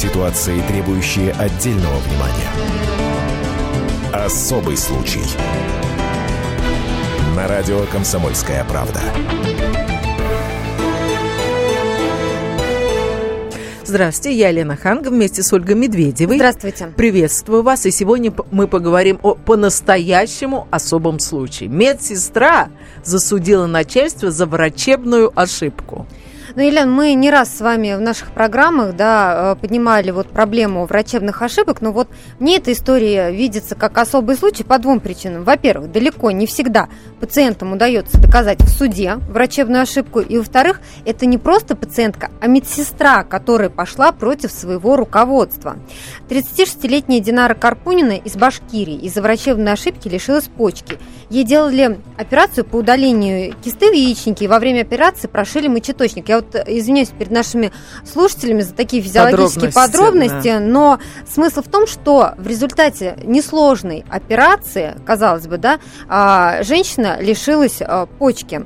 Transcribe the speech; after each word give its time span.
Ситуации, 0.00 0.62
требующие 0.66 1.30
отдельного 1.32 1.98
внимания. 1.98 2.50
Особый 4.14 4.74
случай. 4.78 5.20
На 7.36 7.46
радио 7.46 7.82
«Комсомольская 7.92 8.64
правда». 8.64 8.98
Здравствуйте, 13.84 14.38
я 14.38 14.50
Лена 14.52 14.74
Ханга 14.74 15.10
вместе 15.10 15.42
с 15.42 15.52
Ольгой 15.52 15.74
Медведевой. 15.74 16.36
Здравствуйте. 16.36 16.94
Приветствую 16.96 17.62
вас. 17.62 17.84
И 17.84 17.90
сегодня 17.90 18.32
мы 18.50 18.68
поговорим 18.68 19.20
о 19.22 19.34
по-настоящему 19.34 20.66
особом 20.70 21.18
случае. 21.18 21.68
Медсестра 21.68 22.70
засудила 23.04 23.66
начальство 23.66 24.30
за 24.30 24.46
врачебную 24.46 25.30
ошибку. 25.38 26.06
Ну, 26.56 26.62
Елена, 26.62 26.90
мы 26.90 27.14
не 27.14 27.30
раз 27.30 27.56
с 27.56 27.60
вами 27.60 27.94
в 27.94 28.00
наших 28.00 28.32
программах 28.32 28.96
да, 28.96 29.54
э, 29.56 29.60
поднимали 29.60 30.10
вот 30.10 30.26
проблему 30.26 30.84
врачебных 30.84 31.42
ошибок, 31.42 31.80
но 31.80 31.92
вот 31.92 32.08
мне 32.40 32.56
эта 32.56 32.72
история 32.72 33.30
видится 33.30 33.76
как 33.76 33.96
особый 33.98 34.36
случай 34.36 34.64
по 34.64 34.78
двум 34.78 34.98
причинам. 34.98 35.44
Во-первых, 35.44 35.92
далеко 35.92 36.32
не 36.32 36.46
всегда 36.46 36.88
пациентам 37.20 37.72
удается 37.72 38.20
доказать 38.20 38.60
в 38.60 38.68
суде 38.68 39.16
врачебную 39.28 39.82
ошибку, 39.82 40.20
и 40.20 40.38
во-вторых, 40.38 40.80
это 41.04 41.24
не 41.24 41.38
просто 41.38 41.76
пациентка, 41.76 42.30
а 42.40 42.48
медсестра, 42.48 43.22
которая 43.22 43.70
пошла 43.70 44.10
против 44.10 44.50
своего 44.50 44.96
руководства. 44.96 45.76
36-летняя 46.28 47.20
Динара 47.20 47.54
Карпунина 47.54 48.12
из 48.12 48.36
Башкирии 48.36 48.96
из-за 48.96 49.22
врачебной 49.22 49.72
ошибки 49.72 50.08
лишилась 50.08 50.48
почки. 50.48 50.98
Ей 51.28 51.44
делали 51.44 52.00
операцию 52.16 52.64
по 52.64 52.76
удалению 52.76 53.54
кисты 53.62 53.90
в 53.90 53.94
яичнике, 53.94 54.46
и 54.46 54.48
во 54.48 54.58
время 54.58 54.80
операции 54.80 55.28
прошили 55.28 55.68
мочеточник. 55.68 56.28
Я 56.28 56.39
вот 56.40 56.54
извиняюсь 56.66 57.08
перед 57.08 57.30
нашими 57.30 57.72
слушателями 58.04 58.62
за 58.62 58.74
такие 58.74 59.02
физиологические 59.02 59.72
подробности, 59.72 60.32
подробности 60.32 60.48
да. 60.48 60.60
но 60.60 60.98
смысл 61.28 61.62
в 61.62 61.68
том, 61.68 61.86
что 61.86 62.34
в 62.36 62.46
результате 62.46 63.16
несложной 63.24 64.04
операции, 64.08 64.94
казалось 65.06 65.46
бы, 65.46 65.58
да, 65.58 65.80
а, 66.08 66.62
женщина 66.62 67.20
лишилась 67.20 67.80
а, 67.80 68.06
почки. 68.06 68.64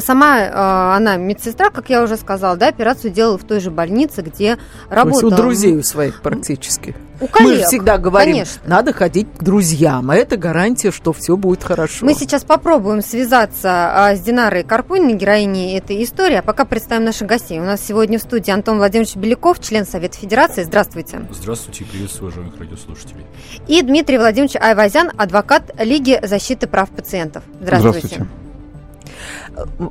Сама 0.00 0.40
э, 0.40 0.96
она 0.96 1.16
медсестра, 1.16 1.70
как 1.70 1.88
я 1.90 2.02
уже 2.02 2.16
сказала, 2.16 2.56
да, 2.56 2.68
операцию 2.68 3.12
делала 3.12 3.38
в 3.38 3.44
той 3.44 3.60
же 3.60 3.70
больнице, 3.70 4.22
где 4.22 4.58
работала. 4.90 5.32
у 5.32 5.36
друзей 5.36 5.76
у 5.76 5.82
своих 5.82 6.20
практически. 6.22 6.94
У 7.20 7.26
коллег, 7.26 7.60
Мы 7.60 7.64
всегда 7.64 7.98
говорим, 7.98 8.34
конечно. 8.34 8.62
надо 8.66 8.92
ходить 8.92 9.26
к 9.36 9.42
друзьям, 9.42 10.10
а 10.10 10.14
это 10.14 10.36
гарантия, 10.36 10.92
что 10.92 11.12
все 11.12 11.36
будет 11.36 11.64
хорошо. 11.64 12.06
Мы 12.06 12.14
сейчас 12.14 12.44
попробуем 12.44 13.02
связаться 13.02 13.70
а, 13.70 14.14
с 14.14 14.20
Динарой 14.20 14.62
Карпуниной, 14.62 15.14
героиней 15.14 15.76
этой 15.76 16.02
истории, 16.04 16.36
а 16.36 16.42
пока 16.42 16.64
представим 16.64 17.04
наших 17.04 17.26
гостей. 17.26 17.58
У 17.58 17.64
нас 17.64 17.80
сегодня 17.84 18.20
в 18.20 18.22
студии 18.22 18.52
Антон 18.52 18.76
Владимирович 18.76 19.16
Беляков, 19.16 19.58
член 19.58 19.84
Совета 19.84 20.16
Федерации. 20.16 20.62
Здравствуйте. 20.62 21.22
Здравствуйте, 21.32 21.84
приветствую 21.84 22.30
уважаемых 22.30 22.60
радиослушателей. 22.60 23.26
И 23.66 23.82
Дмитрий 23.82 24.18
Владимирович 24.18 24.54
Айвазян, 24.54 25.10
адвокат 25.16 25.74
Лиги 25.78 26.20
защиты 26.22 26.68
прав 26.68 26.88
пациентов. 26.90 27.42
Здравствуйте. 27.60 27.98
Здравствуйте 27.98 28.47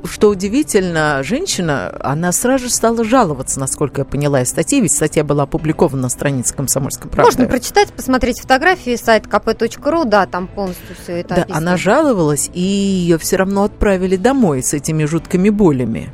что 0.06 0.30
удивительно, 0.30 1.22
женщина, 1.24 1.96
она 2.02 2.32
сразу 2.32 2.66
же 2.66 2.70
стала 2.70 3.04
жаловаться, 3.04 3.60
насколько 3.60 4.02
я 4.02 4.06
поняла 4.06 4.42
из 4.42 4.50
статьи, 4.50 4.82
ведь 4.82 4.94
статья 4.94 5.24
была 5.24 5.44
опубликована 5.44 6.04
на 6.04 6.10
странице 6.10 6.54
«Комсомольской 6.56 7.10
правды». 7.10 7.32
Можно 7.32 7.46
прочитать, 7.46 7.92
посмотреть 7.94 8.42
фотографии, 8.42 8.96
сайт 8.96 9.26
kp.ru, 9.26 10.06
да, 10.06 10.26
там 10.26 10.48
полностью 10.48 10.96
все 11.02 11.20
это 11.20 11.36
Да, 11.36 11.42
описано. 11.44 11.58
она 11.58 11.78
жаловалась, 11.78 12.50
и 12.54 12.62
ее 12.62 13.18
все 13.18 13.38
равно 13.38 13.64
отправили 13.64 14.16
домой 14.16 14.64
с 14.64 14.74
этими 14.74 15.06
жуткими 15.06 15.50
болями. 15.50 16.12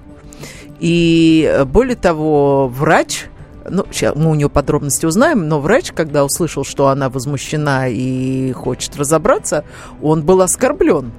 И 0.79 1.49
э, 1.49 1.65
более 1.65 1.95
того, 1.95 2.67
врач 2.67 3.27
ну, 3.69 3.85
сейчас 3.91 4.15
мы 4.15 4.31
у 4.31 4.35
нее 4.35 4.49
подробности 4.49 5.05
узнаем, 5.05 5.47
но 5.47 5.59
врач, 5.59 5.91
когда 5.93 6.25
услышал, 6.25 6.65
что 6.65 6.87
она 6.87 7.09
возмущена 7.09 7.87
и 7.87 8.51
хочет 8.51 8.97
разобраться, 8.97 9.63
он 10.01 10.23
был 10.23 10.41
оскорблен. 10.41 11.11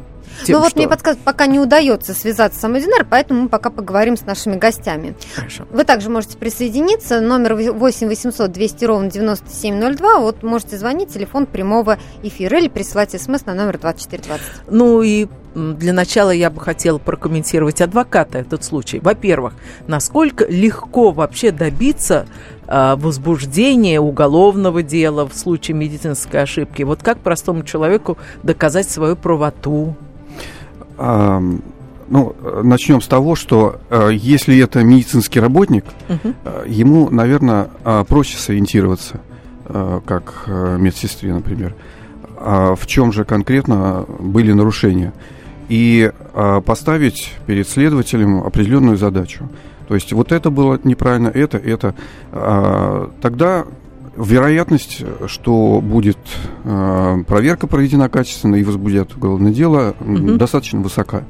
Тем, 0.45 0.57
ну 0.57 0.63
вот 0.63 0.71
что... 0.71 0.79
мне 0.79 0.89
подсказывают, 0.89 1.25
пока 1.25 1.47
не 1.47 1.61
удается 1.61 2.15
связаться 2.15 2.61
с 2.61 2.65
Амадинар, 2.65 3.07
поэтому 3.09 3.43
мы 3.43 3.49
пока 3.49 3.71
поговорим 3.71 4.17
с 4.17 4.23
нашими 4.23 4.57
гостями. 4.57 5.15
Хорошо. 5.35 5.67
Вы 5.71 5.85
также 5.85 6.11
можете 6.11 6.37
присоединиться. 6.37 7.21
Номер 7.21 7.55
8 7.55 8.09
800 8.09 8.51
200 8.51 8.85
ровно 8.85 9.11
9702. 9.11 10.19
Вот 10.19 10.43
можете 10.43 10.79
звонить, 10.79 11.13
телефон 11.13 11.47
прямого 11.47 11.99
эфира 12.23 12.59
или 12.59 12.69
присылать 12.69 13.13
смс 13.21 13.47
на 13.47 13.55
номер 13.55 13.79
2420. 13.79 14.45
Ну 14.69 15.03
и 15.03 15.29
для 15.55 15.93
начала 15.93 16.31
я 16.31 16.51
бы 16.51 16.61
хотела 16.61 16.99
прокомментировать 16.99 17.81
адвоката 17.81 18.39
этот 18.39 18.65
случай. 18.65 18.99
Во-первых, 19.01 19.55
насколько 19.87 20.45
легко 20.47 21.13
вообще 21.13 21.53
добиться 21.53 22.27
э, 22.67 22.97
возбуждения 22.97 24.01
уголовного 24.01 24.83
дела 24.83 25.29
в 25.29 25.35
случае 25.35 25.77
медицинской 25.77 26.43
ошибки? 26.43 26.83
Вот 26.83 27.03
как 27.03 27.19
простому 27.19 27.63
человеку 27.63 28.19
доказать 28.43 28.91
свою 28.91 29.17
правоту? 29.17 29.95
Ну, 30.97 32.37
начнем 32.63 33.01
с 33.01 33.07
того, 33.07 33.35
что 33.35 33.81
э, 33.89 34.11
если 34.13 34.59
это 34.59 34.85
медицинский 34.85 35.41
работник, 35.41 35.85
угу. 36.09 36.35
ему, 36.67 37.09
наверное, 37.09 37.69
э, 37.85 38.05
проще 38.07 38.37
сориентироваться, 38.37 39.21
как 39.67 40.45
медсестре, 40.47 41.33
например. 41.33 41.75
А 42.37 42.75
в 42.75 42.87
чем 42.87 43.15
же 43.15 43.25
конкретно 43.25 44.05
были 44.19 44.53
нарушения? 44.53 45.15
И 45.71 46.13
поставить 46.67 47.33
перед 47.47 47.67
следователем 47.67 48.45
определенную 48.45 48.99
задачу. 48.99 49.49
То 49.89 49.95
есть 49.95 50.13
вот 50.13 50.33
это 50.33 50.51
было 50.51 50.79
неправильно, 50.85 51.29
это, 51.29 51.57
это. 51.57 51.95
Тогда 53.23 53.65
Вероятность, 54.17 55.03
что 55.27 55.81
будет 55.83 56.19
э, 56.65 57.17
проверка 57.27 57.67
проведена 57.67 58.09
качественно 58.09 58.57
и 58.57 58.65
возбудят 58.65 59.15
уголовное 59.17 59.53
дело, 59.53 59.95
угу. 60.01 60.37
достаточно 60.37 60.81
высока. 60.81 61.25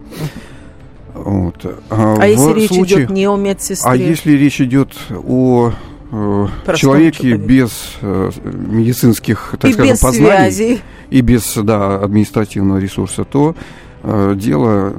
Вот. 1.15 1.65
А, 1.91 2.17
а 2.21 2.27
если 2.27 2.53
речь 2.53 2.69
случае, 2.69 2.99
идет 3.01 3.11
не 3.11 3.27
о 3.27 3.37
медсестре? 3.37 3.91
А 3.91 3.97
если 3.97 4.33
речь 4.33 4.61
идет 4.61 4.93
о 5.11 5.73
э, 6.11 6.47
человеке 6.77 6.77
человеке 6.77 7.37
без 7.37 7.71
э, 8.03 8.31
медицинских, 8.43 9.55
так 9.59 9.71
и 9.71 9.75
скажем, 9.75 9.93
без 9.93 10.01
познаний 10.01 10.53
связи. 10.53 10.81
и 11.11 11.21
без 11.21 11.55
да, 11.57 11.97
административного 12.01 12.79
ресурса, 12.79 13.25
то 13.25 13.55
э, 14.03 14.35
дело 14.37 14.93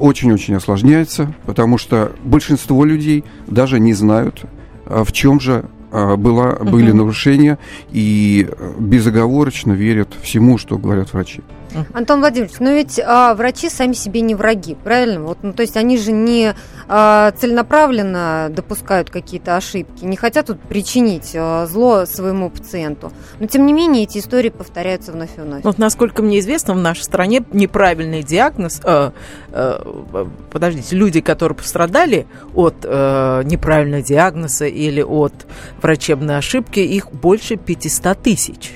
очень-очень 0.00 0.54
осложняется, 0.54 1.34
потому 1.46 1.78
что 1.78 2.12
большинство 2.24 2.84
людей 2.84 3.24
даже 3.46 3.78
не 3.78 3.92
знают, 3.94 4.42
э, 4.86 5.04
в 5.04 5.12
чем 5.12 5.40
же 5.40 5.52
а, 5.62 5.77
была, 5.90 6.54
были 6.56 6.92
нарушения 6.92 7.58
и 7.90 8.48
безоговорочно 8.78 9.72
верят 9.72 10.08
всему, 10.22 10.58
что 10.58 10.78
говорят 10.78 11.12
врачи. 11.12 11.42
Антон 11.92 12.20
Владимирович, 12.20 12.58
но 12.60 12.70
ведь 12.70 13.00
а, 13.04 13.34
врачи 13.34 13.68
сами 13.68 13.92
себе 13.92 14.20
не 14.20 14.34
враги, 14.34 14.74
правильно? 14.74 15.22
Вот, 15.22 15.38
ну, 15.42 15.52
то 15.52 15.62
есть 15.62 15.76
они 15.76 15.98
же 15.98 16.12
не 16.12 16.54
а, 16.88 17.32
целенаправленно 17.32 18.48
допускают 18.50 19.10
какие-то 19.10 19.56
ошибки, 19.56 20.04
не 20.04 20.16
хотят 20.16 20.46
тут 20.46 20.60
причинить 20.60 21.32
а, 21.34 21.66
зло 21.66 22.06
своему 22.06 22.50
пациенту. 22.50 23.12
Но 23.38 23.46
тем 23.46 23.66
не 23.66 23.72
менее 23.72 24.04
эти 24.04 24.18
истории 24.18 24.50
повторяются 24.50 25.12
вновь 25.12 25.30
и 25.36 25.40
вновь. 25.40 25.64
Вот 25.64 25.78
насколько 25.78 26.22
мне 26.22 26.38
известно, 26.40 26.74
в 26.74 26.78
нашей 26.78 27.02
стране 27.02 27.44
неправильный 27.52 28.22
диагноз, 28.22 28.80
э, 28.84 29.10
э, 29.52 30.26
подождите, 30.50 30.96
люди, 30.96 31.20
которые 31.20 31.56
пострадали 31.56 32.26
от 32.54 32.76
э, 32.84 33.42
неправильного 33.44 34.02
диагноза 34.02 34.66
или 34.66 35.02
от 35.02 35.34
врачебной 35.82 36.38
ошибки, 36.38 36.80
их 36.80 37.12
больше 37.12 37.56
500 37.56 38.18
тысяч. 38.18 38.72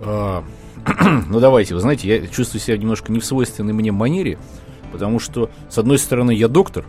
А, 0.00 0.44
ну 1.28 1.40
давайте, 1.40 1.74
вы 1.74 1.80
знаете, 1.80 2.08
я 2.08 2.26
чувствую 2.26 2.60
себя 2.60 2.76
немножко 2.76 3.12
не 3.12 3.20
в 3.20 3.24
свойственной 3.24 3.72
мне 3.72 3.92
манере, 3.92 4.38
потому 4.92 5.18
что, 5.18 5.50
с 5.68 5.78
одной 5.78 5.98
стороны, 5.98 6.32
я 6.32 6.48
доктор, 6.48 6.84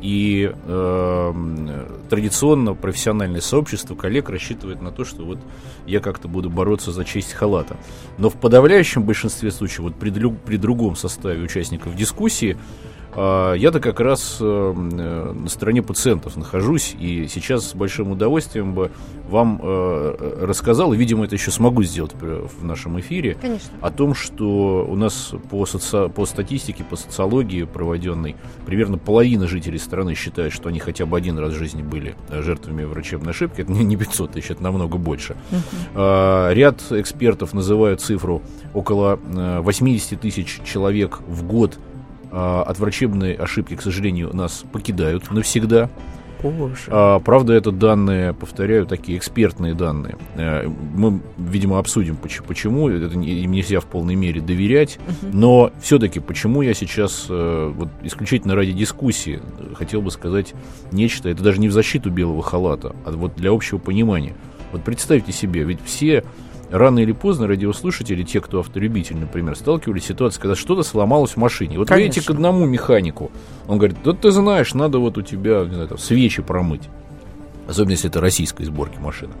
и 0.00 0.52
э, 0.54 1.84
традиционно 2.08 2.74
профессиональное 2.74 3.40
сообщество 3.40 3.94
коллег 3.94 4.28
рассчитывает 4.30 4.80
на 4.80 4.92
то, 4.92 5.04
что 5.04 5.24
вот 5.24 5.38
я 5.86 6.00
как-то 6.00 6.28
буду 6.28 6.50
бороться 6.50 6.92
за 6.92 7.04
честь 7.04 7.32
халата. 7.32 7.76
Но 8.16 8.30
в 8.30 8.34
подавляющем 8.34 9.02
большинстве 9.02 9.50
случаев, 9.50 9.80
вот 9.80 9.96
при, 9.96 10.10
при 10.10 10.56
другом 10.56 10.94
составе 10.94 11.42
участников 11.42 11.96
дискуссии, 11.96 12.56
а, 13.20 13.54
я-то 13.54 13.80
как 13.80 13.98
раз 13.98 14.36
э, 14.40 14.44
э, 14.44 15.32
на 15.32 15.48
стороне 15.48 15.82
пациентов 15.82 16.36
нахожусь, 16.36 16.94
и 16.96 17.26
сейчас 17.26 17.70
с 17.70 17.74
большим 17.74 18.12
удовольствием 18.12 18.74
бы 18.74 18.92
вам 19.28 19.60
э, 19.60 20.36
рассказал, 20.42 20.92
и, 20.92 20.96
видимо, 20.96 21.24
это 21.24 21.34
еще 21.34 21.50
смогу 21.50 21.82
сделать 21.82 22.12
в 22.14 22.64
нашем 22.64 23.00
эфире, 23.00 23.36
Конечно. 23.40 23.70
о 23.80 23.90
том, 23.90 24.14
что 24.14 24.86
у 24.88 24.94
нас 24.94 25.32
по, 25.50 25.66
соци... 25.66 26.08
по 26.10 26.26
статистике, 26.26 26.84
по 26.84 26.94
социологии 26.94 27.64
проводенной, 27.64 28.36
примерно 28.64 28.98
половина 28.98 29.48
жителей 29.48 29.78
страны 29.78 30.14
считает, 30.14 30.52
что 30.52 30.68
они 30.68 30.78
хотя 30.78 31.04
бы 31.04 31.16
один 31.16 31.38
раз 31.38 31.54
в 31.54 31.56
жизни 31.56 31.82
были 31.82 32.14
жертвами 32.30 32.84
врачебной 32.84 33.32
ошибки. 33.32 33.62
Это 33.62 33.72
не 33.72 33.96
500 33.96 34.30
тысяч, 34.30 34.52
это 34.52 34.62
намного 34.62 34.96
больше. 34.96 35.36
Uh-huh. 35.50 36.54
Ряд 36.54 36.80
экспертов 36.90 37.52
называют 37.52 38.00
цифру 38.00 38.42
около 38.74 39.16
80 39.16 40.20
тысяч 40.20 40.60
человек 40.64 41.18
в 41.26 41.42
год 41.42 41.78
а, 41.78 41.87
от 42.30 42.78
врачебной 42.78 43.32
ошибки, 43.32 43.74
к 43.74 43.82
сожалению, 43.82 44.34
нас 44.34 44.64
покидают 44.72 45.30
навсегда. 45.30 45.90
Боже. 46.42 46.76
А, 46.88 47.18
правда, 47.20 47.52
это 47.52 47.72
данные, 47.72 48.32
повторяю, 48.32 48.86
такие 48.86 49.18
экспертные 49.18 49.74
данные. 49.74 50.16
Э, 50.36 50.68
мы, 50.94 51.20
видимо, 51.36 51.78
обсудим, 51.78 52.16
поч- 52.16 52.42
почему. 52.46 52.88
Это 52.88 53.18
им 53.18 53.50
нельзя 53.50 53.80
в 53.80 53.86
полной 53.86 54.14
мере 54.14 54.40
доверять. 54.40 54.98
Но 55.22 55.72
все-таки, 55.80 56.20
почему 56.20 56.62
я 56.62 56.74
сейчас, 56.74 57.26
э, 57.28 57.72
вот 57.74 57.88
исключительно 58.02 58.54
ради 58.54 58.72
дискуссии, 58.72 59.40
э, 59.58 59.74
хотел 59.74 60.02
бы 60.02 60.10
сказать 60.10 60.54
нечто. 60.92 61.28
Это 61.28 61.42
даже 61.42 61.60
не 61.60 61.68
в 61.68 61.72
защиту 61.72 62.10
белого 62.10 62.42
халата, 62.42 62.94
а 63.04 63.10
вот 63.10 63.34
для 63.34 63.50
общего 63.50 63.78
понимания. 63.78 64.34
Вот 64.72 64.84
представьте 64.84 65.32
себе, 65.32 65.64
ведь 65.64 65.80
все 65.84 66.24
рано 66.70 66.98
или 66.98 67.12
поздно 67.12 67.46
радиослушатели, 67.46 68.22
те, 68.22 68.40
кто 68.40 68.60
автолюбитель, 68.60 69.16
например, 69.16 69.56
сталкивались 69.56 70.04
с 70.04 70.06
ситуацией, 70.06 70.42
когда 70.42 70.54
что-то 70.54 70.82
сломалось 70.82 71.32
в 71.32 71.36
машине. 71.36 71.78
Вот 71.78 71.90
вы 71.90 72.00
едете 72.00 72.20
к 72.20 72.26
Конечно. 72.26 72.34
одному 72.48 72.66
механику, 72.66 73.30
он 73.66 73.78
говорит, 73.78 73.98
да 74.04 74.12
ты 74.12 74.30
знаешь, 74.30 74.74
надо 74.74 74.98
вот 74.98 75.18
у 75.18 75.22
тебя, 75.22 75.64
не 75.64 75.74
знаю, 75.74 75.88
там, 75.88 75.98
свечи 75.98 76.42
промыть. 76.42 76.88
Особенно, 77.66 77.92
если 77.92 78.08
это 78.08 78.20
российской 78.20 78.64
сборки 78.64 78.98
машина. 78.98 79.32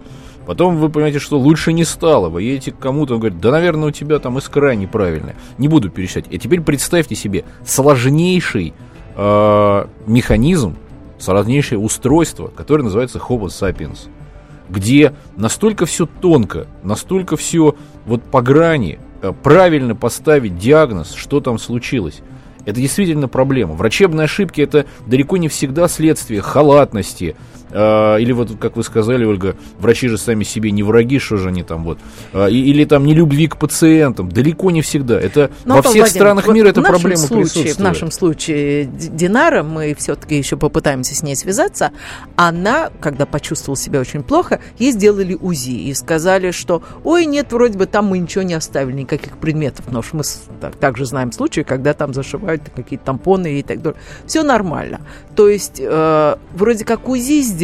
Потом 0.46 0.76
вы 0.76 0.88
понимаете, 0.88 1.18
что 1.18 1.38
лучше 1.38 1.72
не 1.72 1.84
стало. 1.84 2.28
Вы 2.28 2.42
едете 2.42 2.72
к 2.72 2.78
кому-то, 2.78 3.14
он 3.14 3.20
говорит, 3.20 3.40
да, 3.40 3.50
наверное, 3.50 3.88
у 3.88 3.90
тебя 3.90 4.18
там 4.18 4.38
искра 4.38 4.74
неправильная. 4.74 5.36
Не 5.58 5.68
буду 5.68 5.90
перечислять. 5.90 6.26
И 6.30 6.38
теперь 6.38 6.60
представьте 6.62 7.14
себе 7.14 7.44
сложнейший 7.66 8.74
э, 9.16 9.86
механизм, 10.06 10.76
сложнейшее 11.18 11.78
устройство, 11.78 12.48
которое 12.48 12.84
называется 12.84 13.18
Homo 13.18 13.46
sapiens 13.46 14.08
где 14.68 15.14
настолько 15.36 15.86
все 15.86 16.06
тонко, 16.06 16.66
настолько 16.82 17.36
все 17.36 17.76
вот 18.06 18.22
по 18.22 18.42
грани, 18.42 18.98
э, 19.22 19.32
правильно 19.42 19.94
поставить 19.94 20.58
диагноз, 20.58 21.14
что 21.14 21.40
там 21.40 21.58
случилось. 21.58 22.22
Это 22.64 22.80
действительно 22.80 23.28
проблема. 23.28 23.74
Врачебные 23.74 24.24
ошибки 24.24 24.60
это 24.60 24.84
далеко 25.06 25.38
не 25.38 25.48
всегда 25.48 25.88
следствие 25.88 26.42
халатности. 26.42 27.34
Э, 27.70 28.20
или 28.20 28.32
вот, 28.32 28.50
как 28.58 28.76
вы 28.76 28.82
сказали, 28.82 29.24
Ольга, 29.24 29.56
врачи 29.78 30.08
же 30.08 30.18
сами 30.18 30.44
себе 30.44 30.70
не 30.70 30.82
враги, 30.82 31.18
что 31.18 31.36
же 31.36 31.48
они 31.48 31.62
там 31.62 31.84
вот. 31.84 31.98
и- 32.50 32.70
или 32.70 32.84
там 32.84 33.04
не 33.04 33.14
любви 33.14 33.46
к 33.48 33.56
пациентам. 33.56 34.28
Далеко 34.30 34.70
не 34.70 34.82
всегда. 34.82 35.18
Это 35.20 35.50
Ну, 35.64 35.74
во 35.76 35.82
всех 35.82 35.92
Владимирович, 35.94 36.12
странах 36.12 36.46
вот 36.46 36.54
мира 36.54 36.68
эта 36.68 36.82
проблема 36.82 37.16
случае, 37.16 37.38
присутствует. 37.44 37.76
В 37.76 37.80
нашем 37.80 38.10
случае 38.10 38.84
Динара, 38.86 39.62
мы 39.62 39.94
все-таки 39.98 40.36
еще 40.36 40.56
попытаемся 40.56 41.14
с 41.14 41.22
ней 41.22 41.36
связаться, 41.36 41.92
она, 42.36 42.90
когда 43.00 43.26
почувствовала 43.26 43.76
себя 43.76 44.00
очень 44.00 44.22
плохо, 44.22 44.60
ей 44.78 44.92
сделали 44.92 45.34
УЗИ 45.40 45.70
и 45.88 45.94
сказали, 45.94 46.50
что, 46.50 46.82
ой, 47.04 47.26
нет, 47.26 47.52
вроде 47.52 47.78
бы 47.78 47.86
там 47.86 48.06
мы 48.06 48.18
ничего 48.18 48.42
не 48.42 48.54
оставили, 48.54 48.96
никаких 49.00 49.36
предметов, 49.38 49.84
потому 49.84 50.02
что 50.02 50.16
мы 50.16 50.22
так- 50.60 50.76
также 50.76 51.04
знаем 51.06 51.32
случаи, 51.32 51.60
когда 51.62 51.92
там 51.94 52.14
зашивают 52.14 52.62
какие-то 52.74 53.04
тампоны 53.06 53.58
и 53.58 53.62
так 53.62 53.82
далее. 53.82 54.00
Все 54.26 54.42
нормально. 54.42 55.00
То 55.36 55.48
есть 55.48 55.76
э, 55.80 56.36
вроде 56.54 56.84
как 56.84 57.08
УЗИ 57.08 57.42
сделали, 57.42 57.57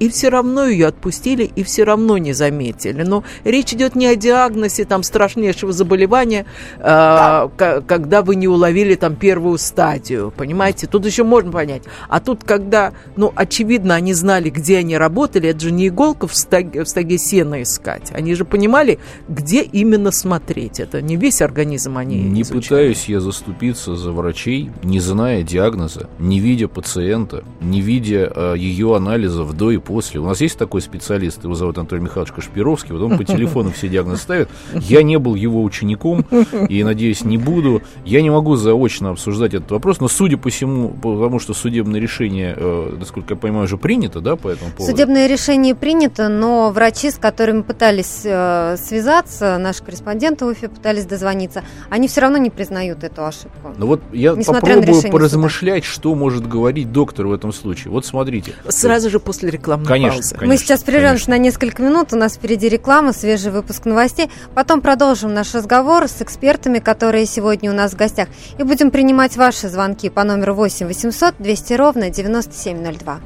и 0.00 0.08
все 0.08 0.28
равно 0.28 0.66
ее 0.66 0.86
отпустили, 0.86 1.44
и 1.44 1.62
все 1.62 1.84
равно 1.84 2.18
не 2.18 2.32
заметили. 2.32 3.02
Но 3.02 3.24
речь 3.44 3.72
идет 3.72 3.94
не 3.94 4.06
о 4.06 4.16
диагнозе 4.16 4.84
там 4.84 5.02
страшнейшего 5.02 5.72
заболевания, 5.72 6.46
э, 6.78 7.48
когда 7.86 8.22
вы 8.22 8.36
не 8.36 8.48
уловили 8.48 8.94
там 8.94 9.16
первую 9.16 9.58
стадию, 9.58 10.32
понимаете? 10.36 10.86
Тут 10.86 11.06
еще 11.06 11.24
можно 11.24 11.52
понять. 11.52 11.82
А 12.08 12.20
тут, 12.20 12.44
когда, 12.44 12.92
ну, 13.16 13.32
очевидно, 13.34 13.94
они 13.94 14.14
знали, 14.14 14.50
где 14.50 14.78
они 14.78 14.96
работали, 14.96 15.50
это 15.50 15.60
же 15.60 15.70
не 15.70 15.88
иголка 15.88 16.26
в 16.26 16.34
стаге, 16.34 16.84
в 16.84 16.88
стаге 16.88 17.18
сена 17.18 17.62
искать. 17.62 18.10
Они 18.12 18.34
же 18.34 18.44
понимали, 18.44 18.98
где 19.28 19.62
именно 19.62 20.10
смотреть. 20.10 20.80
Это 20.80 21.02
не 21.02 21.16
весь 21.16 21.42
организм 21.42 21.96
они 21.98 22.20
Не 22.20 22.42
изучали. 22.42 22.60
пытаюсь 22.62 23.04
я 23.08 23.20
заступиться 23.20 23.96
за 23.96 24.12
врачей, 24.12 24.70
не 24.82 25.00
зная 25.00 25.42
диагноза, 25.42 26.08
не 26.18 26.38
видя 26.40 26.68
пациента, 26.68 27.44
не 27.60 27.80
видя 27.80 28.32
э, 28.34 28.54
ее 28.56 28.96
анализов 29.34 29.56
до 29.56 29.70
и 29.70 29.78
после. 29.78 30.20
У 30.20 30.24
нас 30.24 30.40
есть 30.40 30.56
такой 30.58 30.80
специалист, 30.80 31.42
его 31.44 31.54
зовут 31.54 31.78
Анатолий 31.78 32.02
Михайлович 32.02 32.32
Кашпировский, 32.32 32.94
вот 32.94 33.02
он 33.02 33.18
по 33.18 33.24
телефону 33.24 33.70
все 33.72 33.88
диагнозы 33.88 34.22
ставит. 34.22 34.48
Я 34.74 35.02
не 35.02 35.18
был 35.18 35.34
его 35.34 35.62
учеником 35.62 36.24
и, 36.68 36.82
надеюсь, 36.84 37.24
не 37.24 37.38
буду. 37.38 37.82
Я 38.04 38.22
не 38.22 38.30
могу 38.30 38.56
заочно 38.56 39.10
обсуждать 39.10 39.54
этот 39.54 39.70
вопрос, 39.70 40.00
но 40.00 40.08
судя 40.08 40.36
по 40.36 40.50
всему, 40.50 40.90
потому 40.90 41.38
что 41.38 41.54
судебное 41.54 42.00
решение, 42.00 42.54
э, 42.56 42.96
насколько 42.98 43.34
я 43.34 43.40
понимаю, 43.40 43.64
уже 43.64 43.76
принято, 43.76 44.20
да, 44.20 44.36
по 44.36 44.48
этому 44.48 44.70
поводу? 44.70 44.90
Судебное 44.90 45.26
решение 45.26 45.74
принято, 45.74 46.28
но 46.28 46.70
врачи, 46.70 47.10
с 47.10 47.16
которыми 47.16 47.62
пытались 47.62 48.22
э, 48.24 48.76
связаться, 48.78 49.58
наши 49.58 49.82
корреспонденты 49.82 50.44
в 50.44 50.48
Уфе 50.48 50.68
пытались 50.68 51.06
дозвониться, 51.06 51.64
они 51.90 52.08
все 52.08 52.22
равно 52.22 52.38
не 52.38 52.50
признают 52.50 53.04
эту 53.04 53.24
ошибку. 53.24 53.74
Ну 53.76 53.86
вот 53.86 54.00
я 54.12 54.32
Несмотря 54.32 54.76
попробую 54.76 55.10
поразмышлять, 55.10 55.84
что 55.84 56.14
может 56.14 56.46
говорить 56.46 56.92
доктор 56.92 57.26
в 57.26 57.32
этом 57.32 57.52
случае. 57.52 57.90
Вот 57.90 58.06
смотрите. 58.06 58.54
Сразу 58.68 59.10
же 59.10 59.20
после 59.24 59.50
рекламной 59.50 59.86
Конечно, 59.86 60.12
паузы. 60.12 60.34
конечно. 60.34 60.46
Мы 60.46 60.56
сейчас 60.58 60.82
прервемся 60.82 61.24
конечно. 61.26 61.34
на 61.34 61.38
несколько 61.38 61.82
минут. 61.82 62.12
У 62.12 62.16
нас 62.16 62.34
впереди 62.34 62.68
реклама, 62.68 63.12
свежий 63.12 63.50
выпуск 63.50 63.84
новостей. 63.86 64.30
Потом 64.54 64.80
продолжим 64.80 65.34
наш 65.34 65.54
разговор 65.54 66.06
с 66.08 66.20
экспертами, 66.22 66.78
которые 66.78 67.26
сегодня 67.26 67.70
у 67.70 67.74
нас 67.74 67.92
в 67.92 67.96
гостях. 67.96 68.28
И 68.58 68.62
будем 68.62 68.90
принимать 68.90 69.36
ваши 69.36 69.68
звонки 69.68 70.10
по 70.10 70.24
номеру 70.24 70.54
8 70.54 70.86
800 70.86 71.34
200 71.38 71.72
ровно 71.74 72.10
9702. 72.10 73.20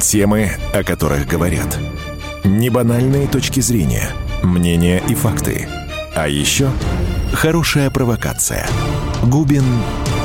Темы, 0.00 0.50
о 0.74 0.82
которых 0.84 1.26
говорят. 1.26 1.78
Небанальные 2.44 3.28
точки 3.28 3.60
зрения, 3.60 4.08
мнения 4.42 5.02
и 5.08 5.14
факты. 5.14 5.68
А 6.14 6.28
еще 6.28 6.70
хорошая 7.32 7.90
провокация. 7.90 8.66
Губин 9.22 9.64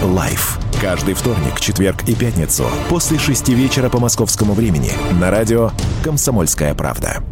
Live. 0.04 0.59
Каждый 0.81 1.15
вторник, 1.15 1.59
четверг 1.59 2.03
и 2.07 2.13
пятницу 2.13 2.65
после 2.88 3.18
шести 3.18 3.56
вечера 3.56 3.89
по 3.89 4.00
московскому 4.00 4.53
времени 4.53 4.91
на 5.19 5.31
радио 5.31 5.71
«Комсомольская 6.03 6.75
правда». 6.75 7.24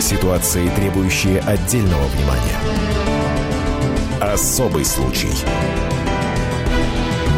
Ситуации, 0.00 0.68
требующие 0.70 1.38
отдельного 1.38 2.04
внимания. 2.08 2.58
Особый 4.20 4.84
случай. 4.84 5.30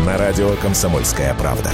На 0.07 0.17
радио 0.17 0.55
«Комсомольская 0.63 1.35
правда». 1.35 1.71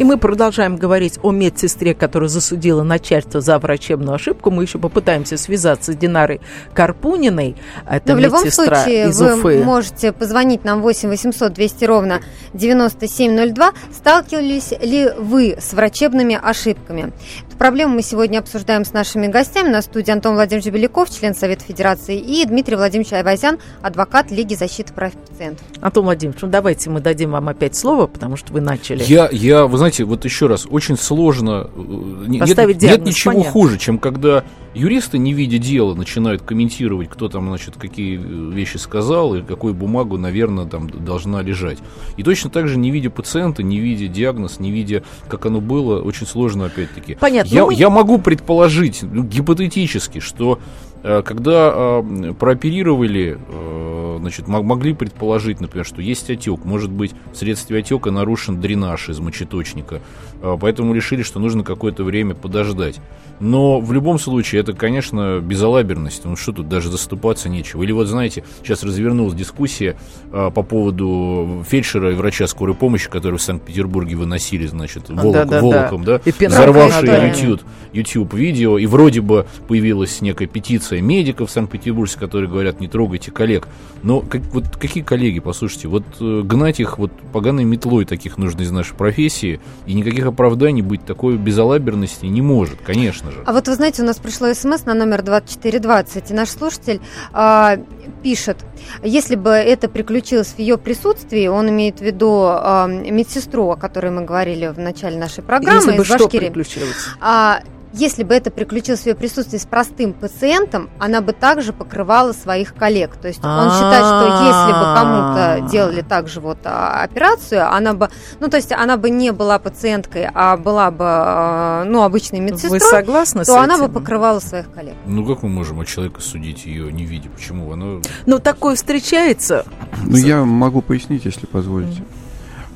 И 0.00 0.04
мы 0.04 0.16
продолжаем 0.16 0.78
говорить 0.78 1.18
о 1.22 1.30
медсестре, 1.30 1.94
которая 1.94 2.30
засудила 2.30 2.82
начальство 2.82 3.42
за 3.42 3.58
врачебную 3.58 4.14
ошибку. 4.14 4.50
Мы 4.50 4.62
еще 4.62 4.78
попытаемся 4.78 5.36
связаться 5.36 5.92
с 5.92 5.94
Динарой 5.94 6.40
Карпуниной. 6.72 7.54
Это 7.86 8.12
Но 8.12 8.14
в 8.14 8.18
любом 8.20 8.50
случае 8.50 9.10
из 9.10 9.20
вы 9.20 9.38
Уфы. 9.38 9.62
можете 9.62 10.12
позвонить 10.12 10.64
нам 10.64 10.80
8 10.80 11.06
800 11.10 11.52
200 11.52 11.84
ровно 11.84 12.22
9702. 12.54 13.72
Сталкивались 13.94 14.70
ли 14.80 15.10
вы 15.18 15.58
с 15.60 15.74
врачебными 15.74 16.40
ошибками? 16.42 17.12
Проблему 17.60 17.96
мы 17.96 18.00
сегодня 18.00 18.38
обсуждаем 18.38 18.86
с 18.86 18.94
нашими 18.94 19.26
гостями. 19.26 19.68
На 19.68 19.82
студии 19.82 20.10
Антон 20.10 20.32
Владимирович 20.32 20.72
Беляков, 20.72 21.10
член 21.10 21.34
Совета 21.34 21.62
Федерации, 21.62 22.18
и 22.18 22.46
Дмитрий 22.46 22.74
Владимирович 22.74 23.12
Айвазян, 23.12 23.58
адвокат 23.82 24.30
Лиги 24.30 24.54
защиты 24.54 24.94
прав 24.94 25.12
пациентов. 25.12 25.66
Антон 25.82 26.04
Владимирович, 26.04 26.40
ну 26.40 26.48
давайте 26.48 26.88
мы 26.88 27.00
дадим 27.00 27.32
вам 27.32 27.50
опять 27.50 27.76
слово, 27.76 28.06
потому 28.06 28.38
что 28.38 28.54
вы 28.54 28.62
начали. 28.62 29.04
Я, 29.06 29.28
я, 29.30 29.66
вы 29.66 29.76
знаете, 29.76 30.04
вот 30.04 30.24
еще 30.24 30.46
раз, 30.46 30.66
очень 30.70 30.96
сложно. 30.96 31.68
э, 31.74 32.24
Нет, 32.28 32.40
Поставить 32.40 32.76
нет 32.76 32.92
диагноз, 32.92 33.08
ничего 33.10 33.32
понятно. 33.32 33.52
хуже, 33.52 33.76
чем 33.76 33.98
когда 33.98 34.42
юристы, 34.72 35.18
не 35.18 35.34
видя 35.34 35.58
дела, 35.58 35.94
начинают 35.94 36.40
комментировать, 36.40 37.10
кто 37.10 37.28
там, 37.28 37.48
значит, 37.48 37.74
какие 37.76 38.18
э, 38.18 38.54
вещи 38.54 38.78
сказал 38.78 39.34
и 39.34 39.42
какую 39.42 39.74
бумагу, 39.74 40.16
наверное, 40.16 40.64
там 40.64 40.88
должна 40.88 41.42
лежать. 41.42 41.78
И 42.16 42.22
точно 42.22 42.48
так 42.48 42.68
же, 42.68 42.78
не 42.78 42.90
видя 42.90 43.10
пациента, 43.10 43.62
не 43.62 43.80
видя 43.80 44.06
диагноз, 44.06 44.60
не 44.60 44.70
видя, 44.70 45.02
как 45.28 45.44
оно 45.44 45.60
было, 45.60 46.00
очень 46.00 46.26
сложно, 46.26 46.66
опять-таки. 46.66 47.16
Понятно. 47.16 47.49
Я, 47.50 47.60
Ну, 47.62 47.66
мы- 47.68 47.74
я 47.74 47.90
могу 47.90 48.18
предположить, 48.18 49.00
ну, 49.02 49.24
гипотетически, 49.24 50.20
что 50.20 50.58
когда 51.02 51.72
э, 52.02 52.32
прооперировали, 52.38 53.38
э, 53.48 54.16
значит, 54.20 54.48
мо- 54.48 54.62
могли 54.62 54.92
предположить, 54.94 55.60
например, 55.60 55.86
что 55.86 56.02
есть 56.02 56.28
отек, 56.30 56.64
может 56.64 56.90
быть, 56.90 57.12
вследствие 57.32 57.80
отека 57.80 58.10
нарушен 58.10 58.60
дренаж 58.60 59.08
из 59.08 59.18
мочеточника, 59.18 60.00
э, 60.42 60.56
поэтому 60.60 60.92
решили, 60.94 61.22
что 61.22 61.40
нужно 61.40 61.64
какое-то 61.64 62.04
время 62.04 62.34
подождать. 62.34 63.00
Но 63.40 63.80
в 63.80 63.90
любом 63.94 64.18
случае 64.18 64.60
это, 64.60 64.74
конечно, 64.74 65.40
безалаберность, 65.40 66.26
ну 66.26 66.36
что 66.36 66.52
тут 66.52 66.68
даже 66.68 66.90
заступаться 66.90 67.48
нечего. 67.48 67.82
Или 67.82 67.92
вот, 67.92 68.06
знаете, 68.06 68.44
сейчас 68.62 68.82
развернулась 68.82 69.34
дискуссия 69.34 69.96
э, 70.30 70.50
по 70.54 70.62
поводу 70.62 71.64
фельдшера 71.66 72.12
и 72.12 72.14
врача 72.14 72.46
скорой 72.46 72.74
помощи, 72.74 73.08
которые 73.08 73.38
в 73.38 73.42
Санкт-Петербурге 73.42 74.16
выносили, 74.16 74.66
значит, 74.66 75.08
волок- 75.08 75.32
Да-да-да. 75.32 75.60
волоком, 75.62 76.04
да, 76.04 76.20
И 76.24 76.32
пинали 76.32 76.54
взорвавшие. 76.70 77.28
YouTube, 77.34 77.62
YouTube 77.94 78.34
видео, 78.34 78.76
и 78.76 78.84
вроде 78.84 79.22
бы 79.22 79.46
появилась 79.68 80.20
некая 80.20 80.46
петиция 80.46 80.89
медиков 80.98 81.50
в 81.50 81.52
Санкт-Петербурге, 81.52 82.14
которые 82.18 82.50
говорят, 82.50 82.80
не 82.80 82.88
трогайте 82.88 83.30
коллег. 83.30 83.68
Но 84.02 84.20
как, 84.20 84.42
вот 84.52 84.64
какие 84.76 85.02
коллеги, 85.02 85.40
послушайте, 85.40 85.88
вот 85.88 86.04
э, 86.20 86.42
гнать 86.44 86.80
их 86.80 86.98
вот 86.98 87.12
поганой 87.32 87.64
метлой 87.64 88.04
таких 88.04 88.38
нужно 88.38 88.62
из 88.62 88.70
нашей 88.70 88.94
профессии, 88.94 89.60
и 89.86 89.94
никаких 89.94 90.26
оправданий 90.26 90.82
быть 90.82 91.04
такой 91.04 91.36
безалаберности 91.36 92.26
не 92.26 92.42
может, 92.42 92.80
конечно 92.84 93.30
же. 93.30 93.42
А 93.46 93.52
вот 93.52 93.68
вы 93.68 93.74
знаете, 93.74 94.02
у 94.02 94.06
нас 94.06 94.16
пришло 94.16 94.52
смс 94.52 94.84
на 94.86 94.94
номер 94.94 95.22
2420, 95.22 96.30
и 96.30 96.34
наш 96.34 96.48
слушатель 96.48 97.00
э, 97.32 97.76
пишет, 98.22 98.58
если 99.02 99.36
бы 99.36 99.50
это 99.50 99.88
приключилось 99.88 100.48
в 100.48 100.58
ее 100.58 100.78
присутствии, 100.78 101.46
он 101.46 101.68
имеет 101.70 101.98
в 101.98 102.02
виду 102.02 102.48
э, 102.50 103.10
медсестру, 103.10 103.70
о 103.70 103.76
которой 103.76 104.10
мы 104.10 104.24
говорили 104.24 104.68
в 104.68 104.78
начале 104.78 105.18
нашей 105.18 105.42
программы 105.42 105.78
Если 105.78 105.96
бы 105.96 106.02
из 106.02 106.06
что 106.06 106.18
Башкирии. 106.18 106.46
приключилось? 106.46 106.96
А, 107.20 107.62
если 107.92 108.22
бы 108.22 108.34
это 108.34 108.50
приключилось 108.50 109.00
в 109.00 109.06
ее 109.06 109.14
присутствии 109.14 109.58
с 109.58 109.66
простым 109.66 110.12
пациентом, 110.12 110.88
она 110.98 111.20
бы 111.20 111.32
также 111.32 111.72
покрывала 111.72 112.32
своих 112.32 112.74
коллег. 112.74 113.16
То 113.16 113.28
есть 113.28 113.44
он 113.44 113.70
считает, 113.70 114.04
что 114.04 114.44
если 114.46 114.72
бы 114.72 114.94
кому-то 114.94 115.68
делали 115.70 116.02
также 116.02 116.40
вот 116.40 116.58
а, 116.64 117.02
операцию, 117.02 117.68
она 117.68 117.94
бы, 117.94 118.08
ну 118.38 118.48
то 118.48 118.56
есть 118.56 118.72
она 118.72 118.96
бы 118.96 119.10
не 119.10 119.32
была 119.32 119.58
пациенткой, 119.58 120.28
а 120.32 120.56
была 120.56 120.90
бы, 120.90 121.04
а, 121.04 121.84
ну 121.84 122.02
обычной 122.02 122.40
Вы 122.40 122.46
медсестрой, 122.46 122.80
согласны 122.80 123.44
с 123.44 123.48
то 123.48 123.60
она 123.60 123.78
бы 123.78 123.88
покрывала 123.88 124.40
своих 124.40 124.70
коллег. 124.70 124.94
Ну 125.06 125.26
как 125.26 125.42
мы 125.42 125.48
можем 125.48 125.80
от 125.80 125.88
человека 125.88 126.20
судить 126.20 126.66
ее 126.66 126.92
не 126.92 127.04
видя? 127.04 127.28
Почему? 127.30 127.72
Оно... 127.72 128.00
Ну, 128.26 128.38
такое 128.38 128.74
встречается. 128.74 129.64
Ну, 130.04 130.16
я 130.16 130.44
могу 130.44 130.82
пояснить, 130.82 131.24
если 131.24 131.46
позволите. 131.46 132.04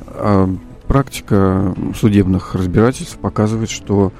А, 0.09 0.49
Практика 0.87 1.75
судебных 1.99 2.55
разбирательств 2.55 3.17
показывает, 3.17 3.71
что 3.71 4.13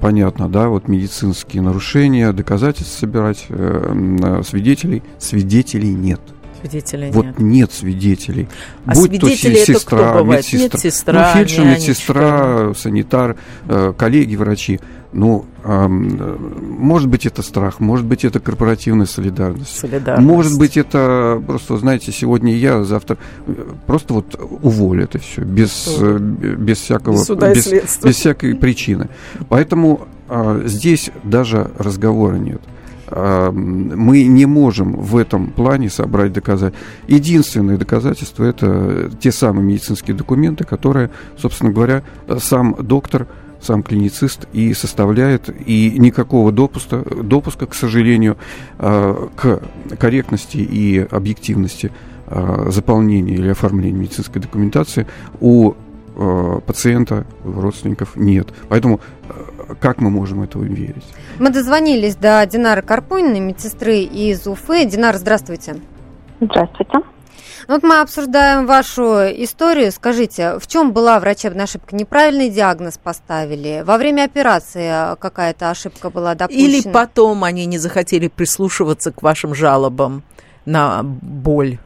понятно, 0.00 0.48
да, 0.48 0.68
вот 0.68 0.88
медицинские 0.88 1.62
нарушения, 1.62 2.32
доказательств 2.32 2.98
собирать, 2.98 3.46
э, 3.48 3.86
м, 3.90 4.44
свидетелей, 4.44 5.02
свидетелей 5.18 5.92
нет. 5.92 6.20
Свидетелей 6.60 7.10
Вот 7.10 7.24
нет. 7.26 7.38
нет 7.40 7.72
свидетелей. 7.72 8.48
А 8.86 8.94
Будь 8.94 9.18
то 9.18 9.26
свидетели 9.26 9.60
это 9.62 9.74
сестра, 9.74 10.10
кто 10.10 10.18
бывает? 10.20 10.44
медсестра, 10.52 10.78
Медсестра, 10.78 11.32
ну, 11.34 11.38
фельдшер, 11.38 11.64
медсестра, 11.64 12.74
санитар, 12.74 13.36
э, 13.68 13.92
коллеги, 13.96 14.36
врачи. 14.36 14.80
Ну, 15.12 15.44
может 15.64 17.08
быть, 17.08 17.26
это 17.26 17.42
страх, 17.42 17.80
может 17.80 18.06
быть, 18.06 18.24
это 18.24 18.40
корпоративная 18.40 19.06
солидарность. 19.06 19.78
Солидарность. 19.78 20.26
Может 20.26 20.58
быть, 20.58 20.76
это 20.76 21.42
просто, 21.46 21.76
знаете, 21.76 22.12
сегодня 22.12 22.56
я, 22.56 22.82
завтра 22.82 23.18
просто 23.86 24.14
вот 24.14 24.40
уволят 24.62 25.14
и 25.14 25.18
все, 25.18 25.42
без, 25.42 25.96
э, 26.00 26.18
без 26.18 26.78
всякого, 26.78 27.12
Без 27.12 27.24
суда 27.24 27.54
без, 27.54 27.70
без 28.02 28.16
всякой 28.16 28.54
причины. 28.56 29.08
Поэтому 29.48 30.08
а, 30.28 30.62
здесь 30.64 31.10
даже 31.24 31.70
разговора 31.76 32.36
нет. 32.36 32.62
А, 33.08 33.50
мы 33.52 34.24
не 34.24 34.46
можем 34.46 34.94
в 34.94 35.18
этом 35.18 35.50
плане 35.50 35.90
собрать 35.90 36.32
доказательства. 36.32 36.86
Единственное 37.06 37.76
доказательство 37.76 38.44
это 38.44 39.10
те 39.20 39.30
самые 39.30 39.64
медицинские 39.64 40.16
документы, 40.16 40.64
которые, 40.64 41.10
собственно 41.36 41.70
говоря, 41.70 42.02
сам 42.38 42.74
доктор 42.80 43.26
сам 43.62 43.82
клиницист 43.82 44.48
и 44.52 44.74
составляет, 44.74 45.48
и 45.48 45.94
никакого 45.98 46.52
допуска, 46.52 47.04
допуска 47.22 47.66
к 47.66 47.74
сожалению, 47.74 48.36
а, 48.78 49.28
к 49.34 49.62
корректности 49.98 50.58
и 50.58 50.98
объективности 50.98 51.92
а, 52.26 52.70
заполнения 52.70 53.34
или 53.34 53.50
оформления 53.50 53.98
медицинской 53.98 54.42
документации 54.42 55.06
у 55.40 55.74
а, 56.16 56.60
пациента, 56.60 57.24
у 57.44 57.60
родственников 57.60 58.16
нет. 58.16 58.48
Поэтому 58.68 59.00
как 59.80 60.00
мы 60.00 60.10
можем 60.10 60.42
этому 60.42 60.64
верить? 60.64 61.04
Мы 61.38 61.50
дозвонились 61.50 62.16
до 62.16 62.44
Динары 62.46 62.82
Карпуниной, 62.82 63.40
медсестры 63.40 64.00
из 64.00 64.46
Уфы. 64.46 64.84
Динара, 64.84 65.16
здравствуйте. 65.16 65.76
Здравствуйте. 66.40 66.98
Ну, 67.68 67.74
Вот 67.74 67.82
мы 67.82 68.00
обсуждаем 68.00 68.66
вашу 68.66 69.02
историю. 69.02 69.92
Скажите, 69.92 70.58
в 70.58 70.66
чем 70.66 70.92
была 70.92 71.20
врачебная 71.20 71.64
ошибка? 71.64 71.94
Неправильный 71.94 72.50
диагноз 72.50 72.98
поставили? 72.98 73.82
Во 73.84 73.98
время 73.98 74.24
операции 74.24 75.16
какая-то 75.16 75.70
ошибка 75.70 76.10
была 76.10 76.34
допущена? 76.34 76.64
Или 76.64 76.92
потом 76.92 77.44
они 77.44 77.66
не 77.66 77.78
захотели 77.78 78.28
прислушиваться 78.28 79.12
к 79.12 79.22
вашим 79.22 79.54
жалобам 79.54 80.22
на 80.66 81.02
боль. 81.02 81.78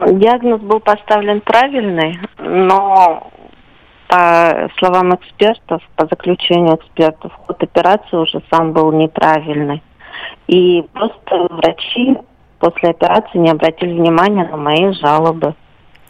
Диагноз 0.00 0.60
был 0.60 0.80
поставлен 0.80 1.40
правильный, 1.40 2.18
но 2.38 3.30
по 4.08 4.70
словам 4.78 5.14
экспертов, 5.16 5.82
по 5.96 6.06
заключению 6.06 6.76
экспертов, 6.76 7.32
ход 7.32 7.62
операции 7.62 8.16
уже 8.16 8.40
сам 8.50 8.72
был 8.72 8.92
неправильный. 8.92 9.82
И 10.46 10.82
просто 10.92 11.48
врачи 11.50 12.16
после 12.58 12.90
операции 12.90 13.38
не 13.38 13.50
обратили 13.50 13.92
внимания 13.92 14.48
на 14.48 14.56
мои 14.56 14.92
жалобы. 14.92 15.54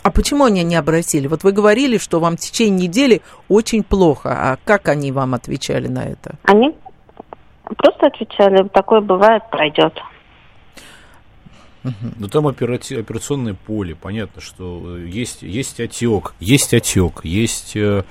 А 0.03 0.11
почему 0.11 0.45
они 0.45 0.62
не 0.62 0.76
обратили? 0.76 1.26
Вот 1.26 1.43
вы 1.43 1.50
говорили, 1.50 1.99
что 1.99 2.21
вам 2.21 2.37
в 2.37 2.41
течение 2.41 2.87
недели 2.87 3.23
очень 3.49 3.83
плохо. 3.83 4.31
А 4.31 4.59
как 4.65 4.88
они 4.88 5.11
вам 5.11 5.35
отвечали 5.35 5.88
на 5.88 6.05
это? 6.05 6.37
Они 6.45 6.75
просто 7.76 8.07
отвечали, 8.07 8.69
такое 8.69 9.00
бывает, 9.00 9.43
пройдет. 9.50 9.95
Ну 12.19 12.29
там 12.29 12.47
операти- 12.49 12.99
операционное 12.99 13.55
поле, 13.55 13.95
понятно, 13.95 14.41
что 14.41 14.97
э, 14.97 15.07
есть, 15.07 15.43
есть 15.43 15.81
отек, 15.81 16.35
есть 16.41 16.75
отек, 16.75 17.25
есть, 17.25 17.76
э, 17.76 18.03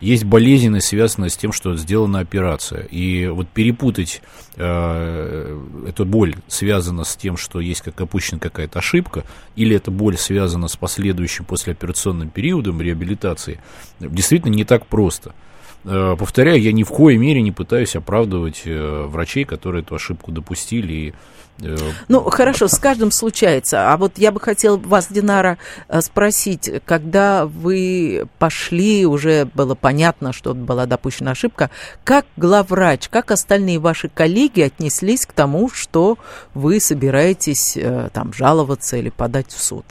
есть 0.00 0.24
болезненность, 0.24 0.88
связанная 0.88 1.28
с 1.28 1.36
тем, 1.36 1.52
что 1.52 1.76
сделана 1.76 2.20
операция. 2.20 2.84
И 2.84 3.26
вот 3.26 3.48
перепутать 3.48 4.22
э, 4.56 5.60
эту 5.86 6.04
боль 6.04 6.34
связана 6.48 7.04
с 7.04 7.16
тем, 7.16 7.36
что 7.36 7.60
есть 7.60 7.82
как 7.82 8.00
опущена 8.00 8.40
какая-то 8.40 8.78
ошибка, 8.78 9.24
или 9.56 9.76
эта 9.76 9.90
боль 9.90 10.16
связана 10.16 10.68
с 10.68 10.76
последующим 10.76 11.44
послеоперационным 11.44 12.30
периодом 12.30 12.80
реабилитации, 12.80 13.60
действительно 14.00 14.54
не 14.54 14.64
так 14.64 14.86
просто. 14.86 15.34
Э, 15.84 16.14
Повторяю, 16.18 16.60
я 16.60 16.72
ни 16.72 16.82
в 16.82 16.90
коей 16.90 17.16
мере 17.16 17.40
не 17.42 17.52
пытаюсь 17.52 17.96
оправдывать 17.96 18.62
э, 18.66 19.04
врачей, 19.06 19.44
которые 19.44 19.82
эту 19.82 19.94
ошибку 19.94 20.30
допустили. 20.30 20.92
И, 20.92 21.14
э, 21.62 21.76
Ну, 22.08 22.20
хорошо, 22.24 22.68
с 22.68 22.78
каждым 22.78 23.10
случается. 23.10 23.90
А 23.92 23.96
вот 23.96 24.18
я 24.18 24.30
бы 24.30 24.40
хотела 24.40 24.76
вас, 24.76 25.10
Динара, 25.10 25.56
спросить, 26.00 26.70
когда 26.84 27.46
вы 27.46 28.26
пошли, 28.38 29.06
уже 29.06 29.46
было 29.54 29.74
понятно, 29.74 30.32
что 30.32 30.54
была 30.54 30.84
допущена 30.84 31.30
ошибка, 31.30 31.70
как 32.04 32.26
главврач, 32.36 33.08
как 33.08 33.30
остальные 33.30 33.78
ваши 33.78 34.08
коллеги 34.08 34.60
отнеслись 34.60 35.24
к 35.24 35.32
тому, 35.32 35.70
что 35.70 36.18
вы 36.52 36.78
собираетесь 36.78 37.78
там 38.12 38.34
жаловаться 38.34 38.98
или 38.98 39.08
подать 39.08 39.48
в 39.48 39.62
суд? 39.62 39.86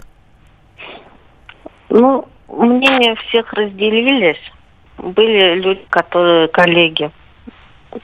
Ну, 1.89 2.27
мнения 2.47 3.15
всех 3.27 3.51
разделились. 3.53 4.37
Были 5.01 5.55
люди, 5.55 5.85
которые, 5.89 6.47
коллеги, 6.49 7.11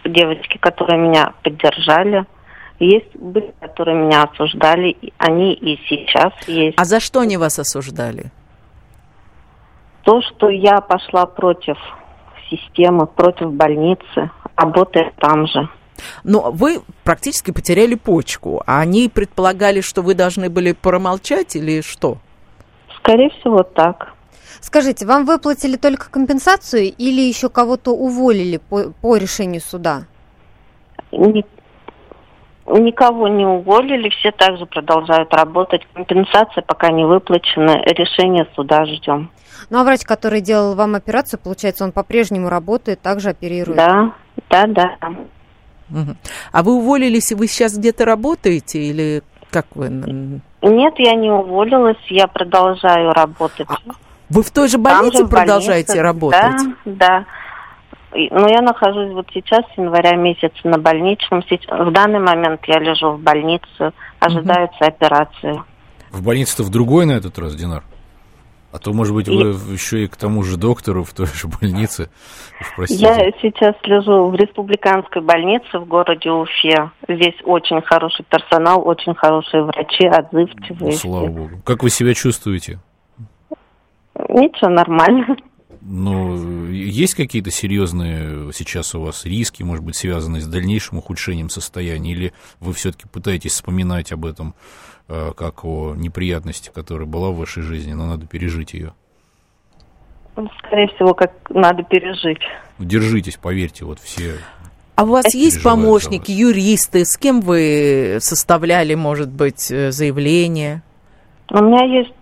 девочки, 0.06 0.58
которые 0.58 0.98
меня 0.98 1.34
поддержали. 1.44 2.25
Есть 2.80 3.16
были, 3.16 3.54
которые 3.60 3.96
меня 3.98 4.24
осуждали. 4.24 4.90
и 4.90 5.14
Они 5.18 5.54
и 5.54 5.80
сейчас 5.88 6.34
есть. 6.48 6.78
А 6.78 6.86
за 6.86 7.00
что 7.00 7.22
они 7.22 7.38
вас 7.38 7.60
осуждали? 7.60 8.32
То, 10.04 10.22
что 10.22 10.50
я 10.50 10.82
пошла 10.82 11.25
против 11.25 11.78
системы, 12.50 13.08
против 13.08 13.52
больницы, 13.52 14.30
работая 14.56 15.12
там 15.20 15.48
же. 15.48 15.68
Но 16.24 16.52
вы 16.52 16.82
практически 17.04 17.52
потеряли 17.52 17.96
почку, 17.96 18.62
а 18.68 18.82
они 18.82 19.10
предполагали, 19.10 19.82
что 19.82 20.02
вы 20.02 20.14
должны 20.14 20.50
были 20.50 20.74
промолчать 20.74 21.56
или 21.56 21.82
что? 21.82 22.18
Скорее 22.98 23.30
всего, 23.30 23.64
так. 23.64 24.15
Скажите, 24.62 25.06
вам 25.06 25.26
выплатили 25.26 25.78
только 25.78 26.10
компенсацию 26.10 26.86
или 26.86 27.22
еще 27.22 27.50
кого-то 27.50 27.92
уволили 27.92 28.58
по, 28.58 28.92
по 29.02 29.18
решению 29.18 29.62
суда? 29.62 30.04
Ни- 31.12 31.46
никого 32.68 33.28
не 33.28 33.46
уволили, 33.46 34.10
все 34.10 34.32
также 34.32 34.66
продолжают 34.66 35.34
работать. 35.34 35.82
Компенсация 35.94 36.62
пока 36.62 36.92
не 36.92 37.06
выплачена, 37.06 37.82
решение 37.86 38.48
суда 38.56 38.86
ждем. 38.86 39.30
Ну 39.70 39.80
а 39.80 39.84
врач, 39.84 40.04
который 40.04 40.42
делал 40.42 40.76
вам 40.76 40.96
операцию, 40.96 41.40
получается, 41.40 41.84
он 41.84 41.92
по-прежнему 41.92 42.50
работает, 42.50 43.02
также 43.02 43.30
оперирует? 43.30 43.78
Да, 43.78 44.14
да, 44.50 44.66
да. 44.68 44.98
А 46.52 46.64
вы 46.64 46.74
уволились, 46.74 47.32
и 47.32 47.36
вы 47.36 47.48
сейчас 47.48 47.78
где-то 47.78 48.06
работаете 48.06 48.80
или 48.80 49.24
как 49.52 49.68
вы? 49.76 49.90
Нет, 49.90 50.94
я 50.98 51.16
не 51.16 51.32
уволилась, 51.32 51.98
я 52.10 52.28
продолжаю 52.28 53.14
работать. 53.14 53.68
Вы 54.29 54.44
в 54.44 54.51
той 54.51 54.67
же 54.67 54.77
больнице 54.77 55.17
же 55.17 55.25
в 55.25 55.29
продолжаете 55.29 55.88
больнице. 55.88 56.01
работать? 56.01 56.75
Да, 56.86 57.25
да. 57.25 57.25
Но 58.32 58.48
я 58.48 58.62
нахожусь 58.62 59.12
вот 59.13 59.27
сейчас, 59.34 59.62
с 59.74 59.77
января 59.77 60.15
месяца, 60.15 60.55
на 60.63 60.77
больничном. 60.77 61.41
В 61.41 61.91
данный 61.91 62.20
момент 62.20 62.62
я 62.65 62.79
лежу 62.79 63.12
в 63.12 63.20
больнице, 63.20 63.91
ожидается 64.20 64.86
операция. 64.86 65.63
В 66.12 66.24
больнице-то 66.24 66.63
в 66.63 66.70
другой 66.70 67.05
на 67.05 67.12
этот 67.12 67.38
раз, 67.38 67.55
Динар? 67.55 67.84
А 68.72 68.77
то, 68.77 68.91
может 68.91 69.13
быть, 69.13 69.29
вы 69.29 69.51
и... 69.51 69.74
еще 69.74 70.03
и 70.03 70.08
к 70.08 70.17
тому 70.17 70.44
же 70.44 70.58
доктору 70.58 71.03
в 71.03 71.13
той 71.13 71.27
же 71.27 71.48
больнице. 71.48 72.10
Я 72.88 73.15
сейчас 73.41 73.75
лежу 73.84 74.27
в 74.27 74.36
республиканской 74.36 75.22
больнице 75.22 75.79
в 75.79 75.86
городе 75.86 76.29
Уфе. 76.29 76.91
Здесь 77.08 77.36
очень 77.46 77.82
хороший 77.82 78.25
персонал, 78.25 78.86
очень 78.86 79.15
хорошие 79.15 79.63
врачи, 79.63 80.08
отзывчивые. 80.08 80.94
Слава 80.94 81.27
богу. 81.27 81.62
Как 81.63 81.84
вы 81.84 81.89
себя 81.89 82.13
чувствуете? 82.13 82.79
Ничего, 84.36 84.70
нормально. 84.70 85.38
Ну, 85.82 86.68
есть 86.72 87.13
какие-то 87.13 87.51
серьезные 87.51 88.51
сейчас 88.54 88.96
у 88.96 89.01
вас 89.01 89.25
риски, 89.25 89.62
может 89.62 89.86
быть, 89.86 89.96
связанные 89.96 90.42
с 90.42 90.48
дальнейшим 90.48 90.98
ухудшением 90.98 91.50
состояния, 91.50 92.12
или 92.12 92.34
вы 92.60 92.74
все-таки 92.74 93.08
пытаетесь 93.08 93.51
вспоминать 93.51 94.12
об 94.12 94.25
этом 94.25 94.56
Э, 95.08 95.34
как 95.36 95.63
о 95.63 95.94
неприятности, 95.96 96.72
которая 96.74 97.06
была 97.06 97.30
в 97.30 97.38
вашей 97.38 97.62
жизни, 97.62 97.94
но 97.94 98.08
надо 98.08 98.25
пережить 98.25 98.74
ее? 98.74 98.94
Ну, 100.36 100.50
скорее 100.58 100.88
всего, 100.96 101.13
как 101.13 101.32
надо 101.50 101.84
пережить. 101.84 102.42
Ну, 102.80 102.86
держитесь, 102.86 103.38
поверьте, 103.38 103.86
вот 103.86 104.00
все. 104.00 104.38
А 104.96 105.04
у 105.04 105.08
вас 105.08 105.36
есть 105.36 105.62
помощники, 105.62 106.32
юристы? 106.32 107.06
С 107.06 107.18
кем 107.18 107.42
вы 107.42 108.18
составляли, 108.20 108.96
может 108.96 109.30
быть, 109.30 109.70
э, 109.70 109.92
заявление? 109.92 110.82
У 111.51 111.63
меня 111.63 111.86
есть 111.86 112.15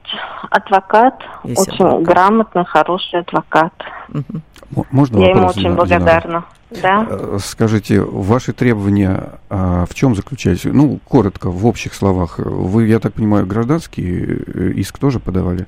адвокат, 0.50 1.22
есть 1.44 1.68
очень 1.68 1.86
адвокат. 1.86 2.04
грамотный, 2.04 2.66
хороший 2.66 3.20
адвокат. 3.20 3.74
Угу. 4.10 4.86
Можно 4.92 5.20
Я 5.20 5.30
ему 5.30 5.48
очень 5.48 5.74
благодарна. 5.74 6.46
Да. 6.82 7.06
Э, 7.08 7.38
скажите, 7.40 8.02
ваши 8.02 8.54
требования 8.54 9.34
а, 9.50 9.86
в 9.86 9.94
чем 9.94 10.16
заключаются? 10.16 10.70
Ну, 10.70 11.00
коротко, 11.08 11.50
в 11.52 11.66
общих 11.66 11.94
словах. 11.94 12.40
Вы, 12.40 12.88
я 12.88 13.00
так 13.00 13.14
понимаю, 13.14 13.46
гражданский 13.46 14.24
э, 14.24 14.72
иск 14.76 14.98
тоже 14.98 15.20
подавали? 15.20 15.68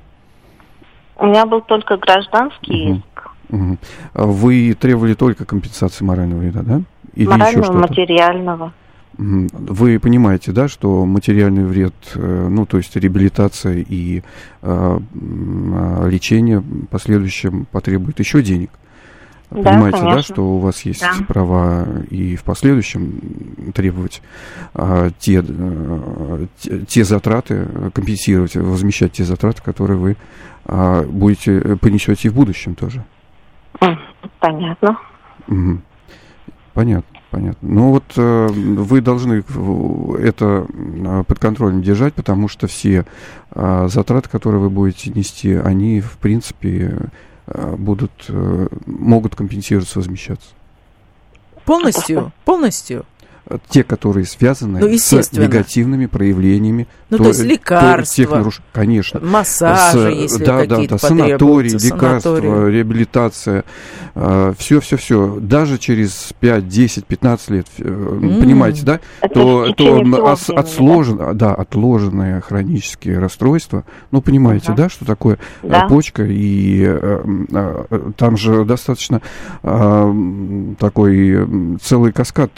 У 1.16 1.26
меня 1.26 1.46
был 1.46 1.60
только 1.60 1.96
гражданский 1.96 2.90
угу. 2.90 2.96
иск. 2.98 3.30
Угу. 3.50 3.78
Вы 4.14 4.74
требовали 4.74 5.14
только 5.14 5.44
компенсации 5.44 6.04
морального 6.04 6.40
вреда, 6.40 6.62
да? 6.62 6.80
Или 7.14 7.28
Морального, 7.28 7.62
еще 7.62 7.72
материального. 7.72 8.72
Вы 9.18 9.98
понимаете, 9.98 10.52
да, 10.52 10.68
что 10.68 11.06
материальный 11.06 11.64
вред, 11.64 11.94
э, 12.14 12.48
ну, 12.48 12.66
то 12.66 12.76
есть 12.76 12.94
реабилитация 12.96 13.76
и 13.76 14.22
э, 14.62 14.98
лечение 16.06 16.62
последующем 16.90 17.66
потребует 17.70 18.18
еще 18.18 18.42
денег? 18.42 18.70
Да, 19.50 19.62
Понимаете, 19.62 19.98
конечно. 19.98 20.16
да, 20.16 20.22
что 20.22 20.42
у 20.42 20.58
вас 20.58 20.82
есть 20.82 21.00
да. 21.00 21.24
права 21.26 21.86
и 22.10 22.34
в 22.34 22.42
последующем 22.42 23.72
требовать 23.72 24.20
а, 24.74 25.10
те, 25.20 25.40
а, 25.40 26.46
те, 26.58 26.80
те 26.80 27.04
затраты, 27.04 27.64
компенсировать, 27.94 28.56
возмещать 28.56 29.12
те 29.12 29.24
затраты, 29.24 29.62
которые 29.62 29.98
вы 29.98 30.16
а, 30.64 31.04
будете 31.04 31.76
понесете 31.76 32.26
и 32.26 32.30
в 32.30 32.34
будущем 32.34 32.74
тоже. 32.74 33.04
Понятно. 34.40 34.98
Угу. 35.46 35.80
Понятно. 36.74 37.15
Понятно. 37.30 37.68
Ну 37.68 37.90
вот 37.90 38.04
э, 38.16 38.46
вы 38.48 39.00
должны 39.00 39.44
это 40.18 40.66
под 41.26 41.38
контролем 41.38 41.82
держать, 41.82 42.14
потому 42.14 42.48
что 42.48 42.66
все 42.66 43.04
э, 43.50 43.88
затраты, 43.90 44.28
которые 44.28 44.60
вы 44.60 44.70
будете 44.70 45.10
нести, 45.10 45.54
они 45.54 46.00
в 46.00 46.18
принципе 46.18 47.10
Э, 47.46 47.76
будут, 47.76 48.10
э, 48.28 48.66
могут 48.86 49.36
компенсироваться, 49.36 49.98
возмещаться. 50.00 50.48
Полностью? 51.64 52.32
Полностью? 52.44 53.06
Те, 53.68 53.84
которые 53.84 54.26
связаны 54.26 54.80
ну, 54.80 54.98
с 54.98 55.32
негативными 55.32 56.06
проявлениями. 56.06 56.86
Ну, 57.10 57.18
то, 57.18 57.24
то 57.24 57.28
есть 57.30 57.44
лекарства, 57.44 58.16
тех 58.16 58.30
наруш... 58.30 58.60
конечно, 58.72 59.20
массажи, 59.20 60.12
с, 60.12 60.14
если 60.14 60.44
да, 60.44 60.66
да, 60.66 60.80
да, 60.88 60.98
санатории, 60.98 61.70
лекарства, 61.70 62.36
санатории. 62.36 62.72
реабилитация, 62.72 63.64
все-все-все. 64.58 65.38
Даже 65.40 65.78
через 65.78 66.32
5, 66.40 66.68
10, 66.68 67.06
15 67.06 67.50
лет, 67.50 67.66
mm. 67.78 68.40
понимаете, 68.40 68.82
да, 68.82 69.00
Это 69.20 69.34
то, 69.34 69.72
то 69.72 70.32
от, 70.32 70.50
отсложено, 70.50 71.34
да? 71.34 71.46
да, 71.46 71.54
отложенные 71.54 72.40
хронические 72.40 73.18
расстройства, 73.18 73.84
ну, 74.10 74.20
понимаете, 74.20 74.72
uh-huh. 74.72 74.76
да, 74.76 74.88
что 74.88 75.04
такое 75.04 75.38
да. 75.62 75.86
почка, 75.88 76.24
и 76.24 76.84
э, 76.84 77.24
э, 77.52 78.10
там 78.16 78.36
же 78.36 78.64
достаточно 78.64 79.22
э, 79.62 80.74
такой 80.78 81.78
целый 81.82 82.12
каскад 82.12 82.50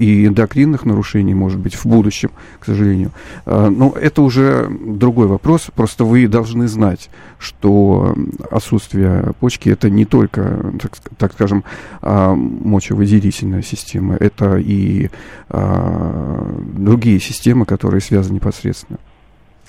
и 0.00 0.26
эндокринных 0.26 0.86
нарушений, 0.86 1.34
может 1.34 1.60
быть, 1.60 1.74
в 1.74 1.84
будущем, 1.84 2.30
к 2.58 2.64
сожалению. 2.64 3.10
А, 3.44 3.68
но 3.68 3.90
это 3.90 4.22
уже 4.22 4.70
другой 4.70 5.26
вопрос. 5.26 5.70
Просто 5.74 6.04
вы 6.04 6.26
должны 6.26 6.68
знать, 6.68 7.10
что 7.38 8.14
отсутствие 8.50 9.34
почки 9.40 9.68
это 9.68 9.90
не 9.90 10.06
только, 10.06 10.72
так, 10.80 10.92
так 11.18 11.32
скажем, 11.34 11.64
а, 12.00 12.34
мочевыделительная 12.34 13.60
система, 13.60 14.16
это 14.16 14.56
и 14.56 15.10
а, 15.50 16.50
другие 16.78 17.20
системы, 17.20 17.66
которые 17.66 18.00
связаны 18.00 18.36
непосредственно. 18.36 18.98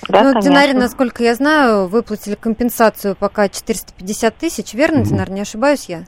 Да, 0.08 0.24
ну, 0.24 0.40
Динарин, 0.40 0.80
насколько 0.80 1.24
я 1.24 1.36
знаю, 1.36 1.88
выплатили 1.88 2.36
компенсацию 2.36 3.18
пока 3.20 3.50
450 3.50 4.34
тысяч, 4.38 4.74
верно, 4.74 5.02
угу. 5.02 5.10
Динар, 5.10 5.30
не 5.30 5.42
ошибаюсь 5.42 5.90
я? 5.90 6.06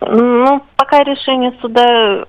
Ну, 0.00 0.62
пока 0.76 1.00
решение 1.00 1.52
суда 1.60 2.24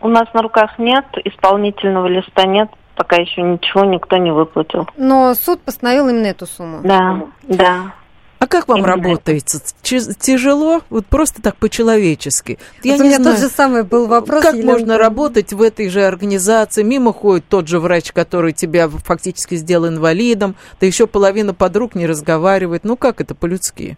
у 0.00 0.08
нас 0.08 0.32
на 0.34 0.42
руках 0.42 0.78
нет, 0.78 1.04
исполнительного 1.24 2.06
листа 2.06 2.44
нет, 2.44 2.68
пока 2.94 3.16
еще 3.16 3.42
ничего 3.42 3.84
никто 3.84 4.16
не 4.16 4.32
выплатил. 4.32 4.88
Но 4.96 5.34
суд 5.34 5.60
постановил 5.60 6.08
именно 6.08 6.26
эту 6.26 6.46
сумму. 6.46 6.80
Да, 6.82 7.22
да. 7.42 7.92
А 8.38 8.46
как 8.46 8.68
вам 8.68 8.78
Именно 8.78 8.94
работается? 8.94 9.60
Тяжело? 9.82 10.82
Вот 10.90 11.06
просто 11.06 11.42
так 11.42 11.56
по-человечески. 11.56 12.58
Я 12.84 12.92
вот 12.92 12.98
не 12.98 13.02
у 13.02 13.06
меня 13.06 13.16
знаю, 13.16 13.36
тот 13.36 13.44
же 13.44 13.50
самый 13.50 13.82
был 13.82 14.06
вопрос. 14.06 14.42
Как 14.42 14.54
Елена... 14.54 14.72
можно 14.72 14.98
работать 14.98 15.52
в 15.52 15.60
этой 15.60 15.88
же 15.88 16.04
организации? 16.04 16.84
Мимо 16.84 17.12
ходит 17.12 17.48
тот 17.48 17.66
же 17.66 17.80
врач, 17.80 18.12
который 18.12 18.52
тебя 18.52 18.88
фактически 18.88 19.56
сделал 19.56 19.88
инвалидом, 19.88 20.54
да 20.80 20.86
еще 20.86 21.08
половина 21.08 21.52
подруг 21.52 21.96
не 21.96 22.06
разговаривает. 22.06 22.84
Ну 22.84 22.96
как 22.96 23.20
это 23.20 23.34
по-людски? 23.34 23.96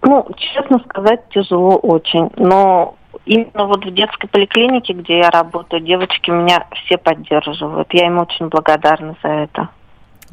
Ну, 0.00 0.26
честно 0.36 0.80
сказать, 0.88 1.20
тяжело 1.28 1.76
очень. 1.76 2.30
Но 2.36 2.96
именно 3.24 3.66
вот 3.66 3.84
в 3.84 3.94
детской 3.94 4.28
поликлинике, 4.28 4.92
где 4.92 5.18
я 5.18 5.30
работаю, 5.30 5.82
девочки 5.82 6.30
меня 6.30 6.66
все 6.74 6.98
поддерживают. 6.98 7.88
Я 7.92 8.06
им 8.06 8.18
очень 8.18 8.48
благодарна 8.48 9.16
за 9.22 9.28
это. 9.28 9.68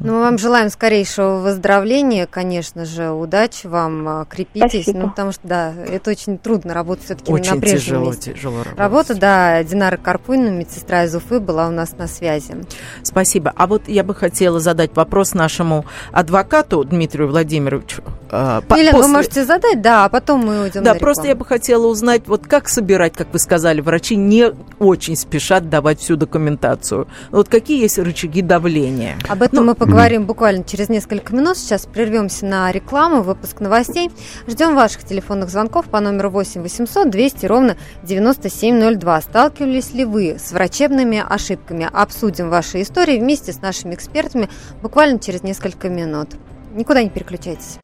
Ну, 0.02 0.14
мы 0.14 0.20
вам 0.20 0.38
желаем 0.38 0.70
скорейшего 0.70 1.40
выздоровления, 1.40 2.26
конечно 2.26 2.86
же, 2.86 3.10
удачи 3.10 3.66
вам, 3.66 4.08
а, 4.08 4.24
крепитесь, 4.24 4.84
Спасибо. 4.84 4.98
ну, 4.98 5.08
потому 5.10 5.32
что, 5.32 5.46
да, 5.46 5.74
это 5.74 6.10
очень 6.10 6.38
трудно 6.38 6.72
работать 6.72 7.04
все-таки 7.04 7.30
очень 7.30 7.56
на 7.56 7.60
прежнем 7.60 7.80
тяжело, 7.80 8.06
месте. 8.06 8.32
тяжело 8.32 8.58
работать. 8.58 8.78
Работа, 8.78 9.14
да, 9.14 9.62
Динара 9.62 9.98
Карпунина, 9.98 10.48
медсестра 10.48 11.04
из 11.04 11.14
Уфы, 11.14 11.38
была 11.38 11.68
у 11.68 11.70
нас 11.70 11.98
на 11.98 12.06
связи. 12.06 12.54
Спасибо. 13.02 13.52
А 13.54 13.66
вот 13.66 13.88
я 13.88 14.02
бы 14.02 14.14
хотела 14.14 14.58
задать 14.58 14.96
вопрос 14.96 15.34
нашему 15.34 15.84
адвокату 16.12 16.82
Дмитрию 16.82 17.28
Владимировичу. 17.28 18.02
Э, 18.30 18.62
Елена, 18.70 18.92
после... 18.92 18.92
вы 18.92 19.08
можете 19.08 19.44
задать, 19.44 19.82
да, 19.82 20.06
а 20.06 20.08
потом 20.08 20.46
мы 20.46 20.62
уйдем 20.62 20.82
Да, 20.82 20.94
просто 20.94 21.26
я 21.26 21.34
бы 21.34 21.44
хотела 21.44 21.86
узнать, 21.86 22.22
вот 22.26 22.46
как 22.46 22.70
собирать, 22.70 23.12
как 23.12 23.28
вы 23.34 23.38
сказали, 23.38 23.82
врачи 23.82 24.16
не 24.16 24.54
очень 24.78 25.14
спешат 25.14 25.68
давать 25.68 26.00
всю 26.00 26.16
документацию. 26.16 27.06
Вот 27.30 27.50
какие 27.50 27.82
есть 27.82 27.98
рычаги 27.98 28.40
давления? 28.40 29.18
Об 29.28 29.42
этом 29.42 29.58
ну, 29.60 29.64
мы 29.66 29.74
поговорим 29.74 29.89
поговорим 29.90 30.24
буквально 30.24 30.62
через 30.64 30.88
несколько 30.88 31.34
минут. 31.34 31.56
Сейчас 31.58 31.86
прервемся 31.86 32.46
на 32.46 32.70
рекламу, 32.70 33.22
выпуск 33.22 33.60
новостей. 33.60 34.10
Ждем 34.46 34.76
ваших 34.76 35.04
телефонных 35.04 35.50
звонков 35.50 35.86
по 35.86 36.00
номеру 36.00 36.30
8 36.30 36.62
800 36.62 37.10
200 37.10 37.46
ровно 37.46 37.76
9702. 38.04 39.20
Сталкивались 39.20 39.92
ли 39.92 40.04
вы 40.04 40.36
с 40.38 40.52
врачебными 40.52 41.22
ошибками? 41.28 41.88
Обсудим 41.92 42.50
ваши 42.50 42.82
истории 42.82 43.18
вместе 43.18 43.52
с 43.52 43.60
нашими 43.60 43.94
экспертами 43.94 44.48
буквально 44.80 45.18
через 45.18 45.42
несколько 45.42 45.88
минут. 45.88 46.30
Никуда 46.74 47.02
не 47.02 47.10
переключайтесь. 47.10 47.78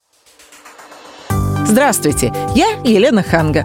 Здравствуйте, 1.66 2.32
я 2.54 2.68
Елена 2.84 3.24
Ханга. 3.24 3.64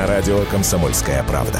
На 0.00 0.06
радио 0.06 0.38
«Комсомольская 0.50 1.22
правда». 1.24 1.58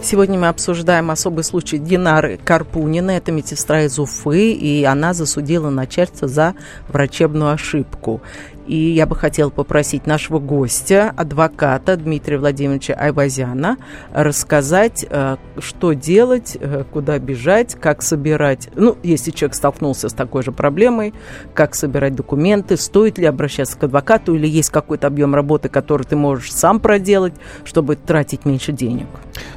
Сегодня 0.00 0.38
мы 0.38 0.46
обсуждаем 0.46 1.10
особый 1.10 1.42
случай 1.42 1.78
Динары 1.78 2.38
Карпунина. 2.44 3.10
Это 3.10 3.32
медсестра 3.32 3.82
из 3.82 3.98
Уфы, 3.98 4.52
и 4.52 4.84
она 4.84 5.12
засудила 5.12 5.70
начальство 5.70 6.28
за 6.28 6.54
врачебную 6.86 7.50
ошибку. 7.50 8.22
И 8.66 8.76
я 8.76 9.06
бы 9.06 9.14
хотела 9.14 9.50
попросить 9.50 10.06
нашего 10.06 10.38
гостя, 10.38 11.12
адвоката 11.16 11.96
Дмитрия 11.96 12.38
Владимировича 12.38 12.94
Айвазяна, 12.94 13.76
рассказать, 14.12 15.04
э, 15.08 15.36
что 15.58 15.92
делать, 15.92 16.56
э, 16.58 16.84
куда 16.90 17.18
бежать, 17.18 17.76
как 17.78 18.02
собирать. 18.02 18.70
Ну, 18.74 18.96
если 19.02 19.30
человек 19.30 19.54
столкнулся 19.54 20.08
с 20.08 20.14
такой 20.14 20.42
же 20.42 20.52
проблемой, 20.52 21.12
как 21.52 21.74
собирать 21.74 22.14
документы, 22.14 22.76
стоит 22.76 23.18
ли 23.18 23.26
обращаться 23.26 23.78
к 23.78 23.84
адвокату 23.84 24.34
или 24.34 24.46
есть 24.46 24.70
какой-то 24.70 25.06
объем 25.08 25.34
работы, 25.34 25.68
который 25.68 26.04
ты 26.04 26.16
можешь 26.16 26.52
сам 26.52 26.80
проделать, 26.80 27.34
чтобы 27.64 27.96
тратить 27.96 28.44
меньше 28.44 28.72
денег 28.72 29.06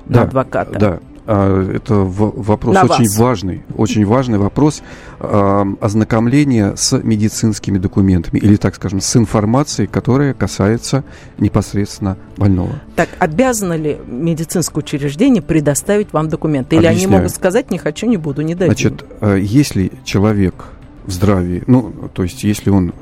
да, 0.05 0.21
на 0.21 0.25
адвоката. 0.25 0.79
Да, 0.79 0.99
это 1.27 1.95
вопрос 1.95 2.75
На 2.75 2.83
очень 2.83 3.05
вас. 3.05 3.17
важный, 3.17 3.63
очень 3.75 4.05
важный 4.05 4.37
вопрос 4.37 4.81
ознакомления 5.19 6.75
с 6.75 6.97
медицинскими 6.97 7.77
документами 7.77 8.39
или, 8.39 8.55
так 8.55 8.75
скажем, 8.75 9.01
с 9.01 9.15
информацией, 9.15 9.87
которая 9.87 10.33
касается 10.33 11.03
непосредственно 11.37 12.17
больного. 12.37 12.79
Так, 12.95 13.09
обязано 13.19 13.73
ли 13.73 13.97
медицинское 14.07 14.79
учреждение 14.79 15.41
предоставить 15.41 16.13
вам 16.13 16.29
документы? 16.29 16.77
Или 16.77 16.85
они 16.85 16.97
Объясняю. 16.97 17.21
могут 17.23 17.35
сказать, 17.35 17.71
не 17.71 17.77
хочу, 17.77 18.07
не 18.07 18.17
буду, 18.17 18.41
не 18.41 18.55
дадим? 18.55 18.73
Значит, 18.73 19.05
э, 19.21 19.39
если 19.41 19.91
человек 20.05 20.65
в 21.05 21.11
здравии, 21.11 21.63
ну, 21.67 21.93
то 22.13 22.23
есть 22.23 22.43
если 22.43 22.69
он 22.69 22.93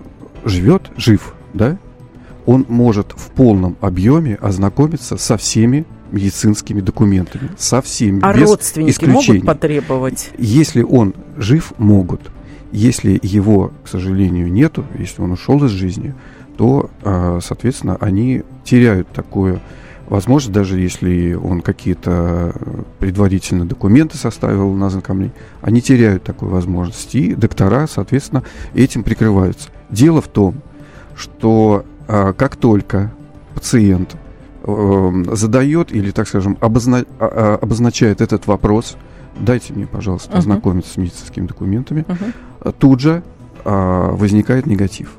живет, 0.45 0.89
жив, 0.97 1.35
да, 1.53 1.77
он 2.45 2.65
может 2.69 3.13
в 3.15 3.31
полном 3.31 3.75
объеме 3.81 4.35
ознакомиться 4.35 5.17
со 5.17 5.37
всеми 5.37 5.85
медицинскими 6.11 6.81
документами, 6.81 7.49
со 7.57 7.81
всеми, 7.81 8.19
а 8.23 8.33
без 8.33 8.49
родственники 8.49 8.91
исключений. 8.91 9.39
могут 9.39 9.45
потребовать? 9.45 10.31
Если 10.37 10.83
он 10.83 11.13
жив, 11.37 11.73
могут. 11.77 12.21
Если 12.71 13.19
его, 13.21 13.71
к 13.83 13.87
сожалению, 13.87 14.51
нету, 14.51 14.85
если 14.97 15.21
он 15.21 15.31
ушел 15.31 15.63
из 15.63 15.71
жизни, 15.71 16.13
то, 16.57 16.89
э, 17.03 17.39
соответственно, 17.41 17.97
они 17.99 18.43
теряют 18.63 19.09
такую 19.09 19.61
возможность, 20.07 20.53
даже 20.53 20.79
если 20.79 21.33
он 21.33 21.61
какие-то 21.61 22.53
предварительно 22.99 23.65
документы 23.65 24.17
составил 24.17 24.73
на 24.73 24.87
ознакомление, 24.87 25.33
они 25.61 25.81
теряют 25.81 26.23
такую 26.23 26.51
возможность. 26.51 27.15
И 27.15 27.33
доктора, 27.33 27.87
соответственно, 27.87 28.43
этим 28.73 29.03
прикрываются. 29.03 29.69
Дело 29.89 30.21
в 30.21 30.27
том, 30.27 30.55
что 31.15 31.85
э, 32.07 32.33
как 32.37 32.55
только 32.55 33.11
пациент 33.53 34.15
задает 35.33 35.91
или, 35.91 36.11
так 36.11 36.27
скажем, 36.27 36.57
обозна- 36.61 37.05
а- 37.19 37.25
а- 37.25 37.59
обозначает 37.61 38.21
этот 38.21 38.47
вопрос, 38.47 38.97
дайте 39.39 39.73
мне, 39.73 39.85
пожалуйста, 39.87 40.29
Мгм. 40.31 40.39
ознакомиться 40.39 40.93
с 40.93 40.97
медицинскими 40.97 41.45
документами, 41.47 42.05
а 42.61 42.71
тут 42.71 42.99
же 42.99 43.23
а, 43.67 44.11
возникает 44.11 44.67
негатив. 44.67 45.09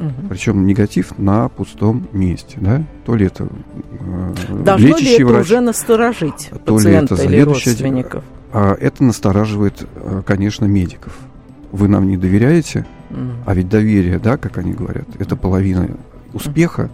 мгм. 0.00 0.28
Причем 0.28 0.66
негатив 0.66 1.16
на 1.18 1.48
пустом 1.48 2.08
месте, 2.12 2.58
да? 2.60 2.82
То 3.06 3.14
ли 3.14 3.26
это 3.26 3.46
э, 4.00 4.34
Должно 4.64 4.88
ли 4.88 4.92
лечащий 4.94 5.22
это 5.22 5.26
врач, 5.26 5.46
уже 5.46 5.60
насторожить 5.60 6.50
то 6.64 6.78
ли 6.80 6.90
это 6.90 7.14
или 7.14 7.40
родственников? 7.42 8.24
а 8.52 8.74
это 8.80 9.04
настораживает, 9.04 9.86
э, 9.94 10.22
конечно, 10.26 10.64
медиков. 10.64 11.16
Вы 11.70 11.86
нам 11.86 12.08
не 12.08 12.16
доверяете, 12.16 12.84
М. 13.10 13.34
а 13.46 13.54
ведь 13.54 13.68
доверие, 13.68 14.18
да, 14.18 14.36
как 14.36 14.58
они 14.58 14.72
говорят, 14.72 15.06
это 15.20 15.36
половина 15.36 15.88
успеха, 16.34 16.90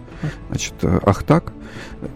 значит, 0.49 0.73
э, 0.83 0.99
ах 1.03 1.23
так, 1.23 1.51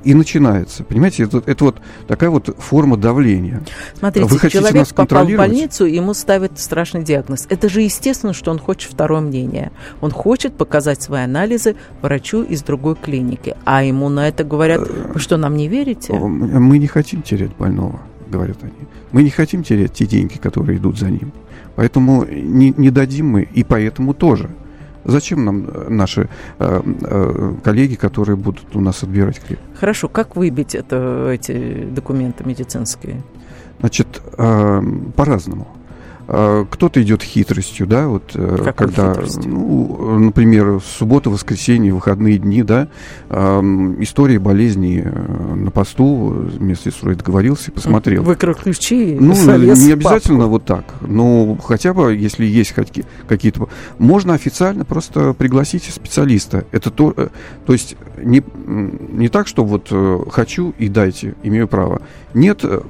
и 0.04 0.14
начинается. 0.14 0.84
Понимаете, 0.84 1.24
это, 1.24 1.42
это 1.46 1.66
вот 1.66 1.82
такая 2.08 2.30
вот 2.30 2.56
форма 2.58 2.98
давления. 2.98 3.64
Смотрите, 3.98 4.28
Вы 4.28 4.40
хотите 4.40 4.60
человек 4.60 4.80
нас 4.80 4.94
попал 4.94 5.26
в 5.26 5.36
больницу, 5.36 5.86
ему 5.86 6.14
ставят 6.14 6.60
страшный 6.60 7.04
диагноз. 7.04 7.46
Это 7.50 7.70
же 7.70 7.82
естественно, 7.82 8.34
что 8.34 8.52
он 8.52 8.60
хочет 8.60 8.92
второе 8.92 9.22
мнение. 9.22 9.72
Он 10.02 10.12
хочет 10.12 10.56
показать 10.56 11.02
свои 11.02 11.24
анализы 11.24 11.76
врачу 12.02 12.44
из 12.44 12.64
другой 12.64 12.96
клиники. 12.96 13.56
А 13.66 13.84
ему 13.84 14.10
на 14.10 14.28
это 14.28 14.44
говорят, 14.44 14.88
вы 14.88 15.20
что, 15.20 15.38
нам 15.38 15.56
не 15.56 15.68
верите? 15.68 16.14
Мы 16.14 16.78
не 16.78 16.88
хотим 16.88 17.22
терять 17.22 17.56
больного, 17.56 18.02
говорят 18.28 18.58
они. 18.62 18.74
Мы 19.12 19.24
не 19.24 19.30
хотим 19.30 19.64
терять 19.64 19.94
те 19.94 20.06
деньги, 20.06 20.38
которые 20.38 20.78
идут 20.78 20.98
за 20.98 21.10
ним. 21.10 21.32
Поэтому 21.76 22.26
не, 22.26 22.74
не 22.76 22.90
дадим 22.90 23.28
мы, 23.30 23.42
и 23.42 23.64
поэтому 23.64 24.14
тоже. 24.14 24.50
Зачем 25.06 25.46
нам 25.46 25.68
э, 25.68 25.90
наши 25.90 26.28
э, 26.60 26.82
э, 27.02 27.54
коллеги, 27.64 27.96
которые 27.96 28.36
будут 28.36 28.76
у 28.76 28.82
нас 28.82 29.04
отбирать 29.04 29.40
хлеб? 29.40 29.60
Хорошо, 29.80 30.08
как 30.08 30.36
выбить 30.36 30.76
это, 30.76 31.30
эти 31.32 31.86
документы 31.86 32.44
медицинские? 32.44 33.22
Значит, 33.80 34.22
э, 34.38 34.82
по-разному. 35.16 35.68
Э, 36.28 36.66
Кто-то 36.70 37.02
идет 37.02 37.22
хитростью, 37.24 37.88
да, 37.88 38.08
вот 38.08 38.32
э, 38.34 38.58
Какой 38.58 38.74
когда, 38.74 39.14
хитростью? 39.14 39.52
ну, 39.52 40.20
например, 40.20 40.82
суббота, 40.84 41.30
воскресенье, 41.30 41.94
выходные 41.94 42.40
дни, 42.40 42.64
да, 42.64 42.88
эм, 43.30 44.02
истории 44.02 44.38
болезни 44.38 45.04
э, 45.06 45.56
на 45.56 45.72
посту 45.72 46.48
вместе 46.58 46.90
с 46.90 46.96
сестрой 46.96 47.16
договорился 47.16 47.72
и 47.72 47.74
посмотрел. 47.74 48.24
Выкрал 48.24 48.56
ключи, 48.56 49.18
Ну, 49.20 49.34
не 49.34 49.92
обязательно 49.92 50.48
вот 50.48 50.66
так, 50.66 50.86
но 51.02 51.58
хотя 51.64 51.94
бы, 51.94 52.16
если 52.16 52.46
есть 52.46 52.74
какие-то... 53.28 53.70
Можно 54.00 54.34
официально 54.34 54.86
просто 54.86 55.34
пригласить 55.34 55.84
специалиста. 55.84 56.66
Это 56.72 56.90
то, 56.90 57.14
э, 57.16 57.28
то 57.66 57.74
есть 57.74 57.96
не, 58.18 58.44
не 58.66 59.28
так, 59.30 59.48
что 59.48 59.64
вот 59.64 59.88
э, 59.92 60.20
хочу 60.32 60.74
и 60.78 60.90
дайте, 60.90 61.36
имею 61.44 61.68
право. 61.68 62.02
Нет, 62.36 62.66
э, 62.66 62.82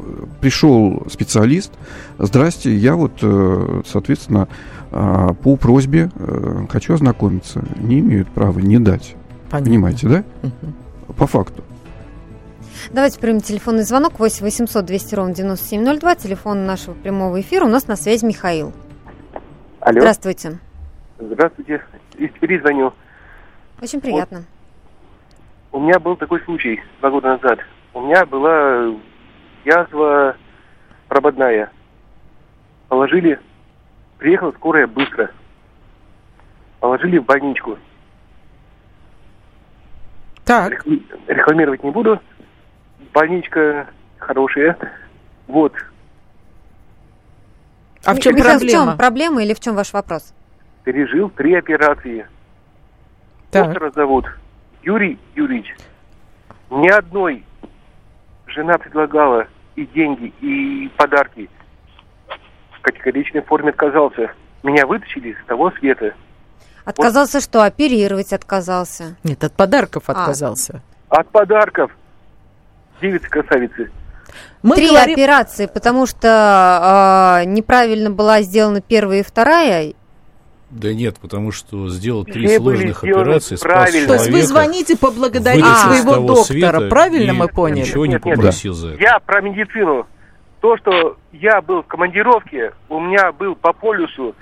пришел 0.41 1.03
специалист, 1.07 1.71
здрасте, 2.17 2.73
я 2.73 2.95
вот, 2.95 3.11
э, 3.21 3.81
соответственно, 3.85 4.47
а, 4.91 5.33
по 5.33 5.55
просьбе 5.55 6.09
э, 6.15 6.65
хочу 6.67 6.95
ознакомиться. 6.95 7.63
Не 7.75 7.99
имеют 7.99 8.27
права 8.29 8.57
не 8.57 8.79
дать. 8.79 9.15
Понятно. 9.51 9.69
Понимаете, 9.69 10.07
да? 10.07 10.23
Мгм. 10.41 11.15
По 11.15 11.27
факту. 11.27 11.63
Давайте 12.91 13.19
примем 13.19 13.39
телефонный 13.39 13.83
звонок 13.83 14.19
8 14.19 14.43
800 14.43 14.83
200 14.83 15.15
ровно 15.15 15.35
9702, 15.35 16.15
телефон 16.15 16.65
нашего 16.65 16.95
прямого 16.95 17.39
эфира. 17.39 17.65
У 17.65 17.69
нас 17.69 17.87
на 17.87 17.95
связи 17.95 18.25
Михаил. 18.25 18.73
Алло, 19.79 19.99
Здравствуйте. 19.99 20.57
здравствуйте. 21.19 21.83
Из 22.17 22.31
Твери 22.39 22.59
звоню. 22.61 22.93
Очень 23.79 24.01
приятно. 24.01 24.43
У 25.71 25.79
меня 25.79 25.99
был 25.99 26.15
такой 26.15 26.41
случай 26.45 26.81
два 26.99 27.11
года 27.11 27.37
назад. 27.37 27.59
У 27.93 28.01
меня 28.01 28.25
была 28.25 28.95
язва 29.65 30.35
прободная. 31.07 31.71
Положили, 32.87 33.39
приехала 34.17 34.51
скорая 34.51 34.87
быстро. 34.87 35.31
Положили 36.79 37.17
в 37.17 37.25
больничку. 37.25 37.77
Так, 40.45 40.71
Рекл- 40.85 41.03
Рекламировать 41.27 41.83
не 41.83 41.89
буду. 41.91 42.19
Больничка 43.13 43.87
хорошая. 44.19 44.77
Вот. 45.47 45.73
а 48.03 48.13
в 48.13 48.19
чем 48.19 48.35
Михаил, 48.35 48.57
в 48.57 48.59
проблема? 48.59 48.85
чем 48.91 48.97
проблема 48.97 49.43
или 49.43 49.53
в 49.53 49.59
чем 49.59 49.75
ваш 49.75 49.93
вопрос? 49.93 50.33
Пережил 50.83 51.29
три 51.31 51.55
операции. 51.55 52.27
Так. 53.49 53.65
Доктора 53.67 53.91
зовут 53.91 54.25
Юрий 54.83 55.17
Юрьевич. 55.35 55.75
Ни 56.69 56.89
одной 56.89 57.43
жена 58.47 58.77
предлагала 58.77 59.47
и 59.75 59.85
деньги, 59.87 60.33
и 60.41 60.89
подарки. 60.97 61.49
В 62.77 62.81
категоричной 62.81 63.41
форме 63.41 63.69
отказался. 63.69 64.31
Меня 64.63 64.85
вытащили 64.87 65.29
из 65.29 65.37
того 65.47 65.71
света. 65.71 66.13
Отказался 66.85 67.39
что? 67.41 67.63
Оперировать 67.63 68.31
отказался. 68.33 69.15
Нет, 69.23 69.43
от 69.43 69.53
подарков 69.53 70.03
А. 70.07 70.11
отказался. 70.11 70.81
От 71.09 71.27
подарков. 71.29 71.91
Девицы-красавицы. 73.01 73.91
Мы 74.63 74.75
Три 74.75 74.89
говорим- 74.89 75.13
операции, 75.13 75.65
потому 75.67 76.05
что 76.05 76.27
а, 76.31 77.43
неправильно 77.45 78.09
была 78.09 78.41
сделана 78.41 78.81
первая 78.81 79.19
и 79.19 79.23
вторая. 79.23 79.93
Да 80.71 80.93
нет, 80.93 81.17
потому 81.21 81.51
что 81.51 81.89
сделал 81.89 82.25
три 82.25 82.47
Все 82.47 82.57
сложных 82.57 83.03
операции, 83.03 83.55
спас 83.55 83.61
правильно. 83.61 84.07
То 84.07 84.13
есть 84.13 84.25
вы 84.25 84.31
человека, 84.31 84.47
звоните 84.47 84.97
поблагодарить 84.97 85.63
из 85.63 85.81
своего 85.81 86.27
доктора, 86.27 86.43
света 86.43 86.87
правильно 86.89 87.33
мы 87.33 87.47
поняли? 87.47 87.81
Ничего 87.81 88.05
не 88.05 88.13
Нет, 88.13 88.25
нет, 88.25 88.35
попросил 88.35 88.73
за 88.73 88.89
это. 88.89 89.01
Я 89.01 89.19
про 89.19 89.41
медицину. 89.41 90.07
То, 90.61 90.75
что 90.77 91.17
я 91.31 91.61
был 91.61 91.83
в 91.83 91.87
командировке, 91.87 92.73
у 92.89 92.99
меня 92.99 93.31
был 93.31 93.55
по 93.55 93.71
полюсу, 93.73 94.35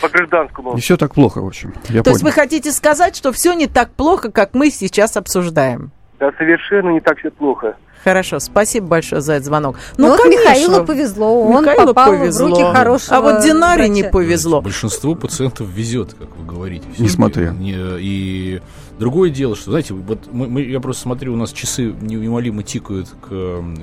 по 0.00 0.08
гражданскому. 0.08 0.74
Не 0.74 0.80
все 0.80 0.96
так 0.96 1.14
плохо, 1.14 1.40
в 1.40 1.46
общем. 1.46 1.72
Я 1.88 2.02
То 2.02 2.10
есть 2.10 2.22
понял. 2.22 2.24
вы 2.24 2.32
хотите 2.32 2.72
сказать, 2.72 3.14
что 3.14 3.30
все 3.32 3.52
не 3.52 3.68
так 3.68 3.92
плохо, 3.92 4.32
как 4.32 4.54
мы 4.54 4.70
сейчас 4.70 5.16
обсуждаем? 5.16 5.92
Да 6.22 6.30
совершенно 6.38 6.90
не 6.90 7.00
так 7.00 7.18
все 7.18 7.32
плохо. 7.32 7.74
Хорошо, 8.04 8.38
спасибо 8.38 8.86
большое 8.86 9.20
за 9.20 9.32
этот 9.32 9.46
звонок. 9.46 9.76
Ну, 9.96 10.08
вот 10.08 10.20
конечно, 10.20 10.40
Михаилу 10.40 10.86
повезло, 10.86 11.42
он 11.48 11.62
Михаилу 11.62 11.86
попал 11.88 12.16
повезло. 12.16 12.46
в 12.46 12.50
руки 12.50 12.62
хорошего 12.62 13.16
А 13.16 13.20
вот 13.20 13.42
Динаре 13.42 13.88
не 13.88 14.02
врача. 14.02 14.12
повезло. 14.12 14.60
Большинству 14.60 15.16
пациентов 15.16 15.66
везет, 15.66 16.14
как 16.14 16.28
вы 16.36 16.46
говорите. 16.46 16.86
Несмотря. 16.96 17.50
Не- 17.50 17.98
И 17.98 18.62
Другое 19.00 19.30
дело, 19.30 19.56
что, 19.56 19.70
знаете, 19.72 19.94
вот 19.94 20.28
мы, 20.30 20.46
мы, 20.46 20.62
я 20.62 20.78
просто 20.78 21.02
смотрю, 21.02 21.32
у 21.32 21.36
нас 21.36 21.50
часы 21.50 21.92
неумолимо 22.00 22.62
тикают 22.62 23.08
к 23.08 23.26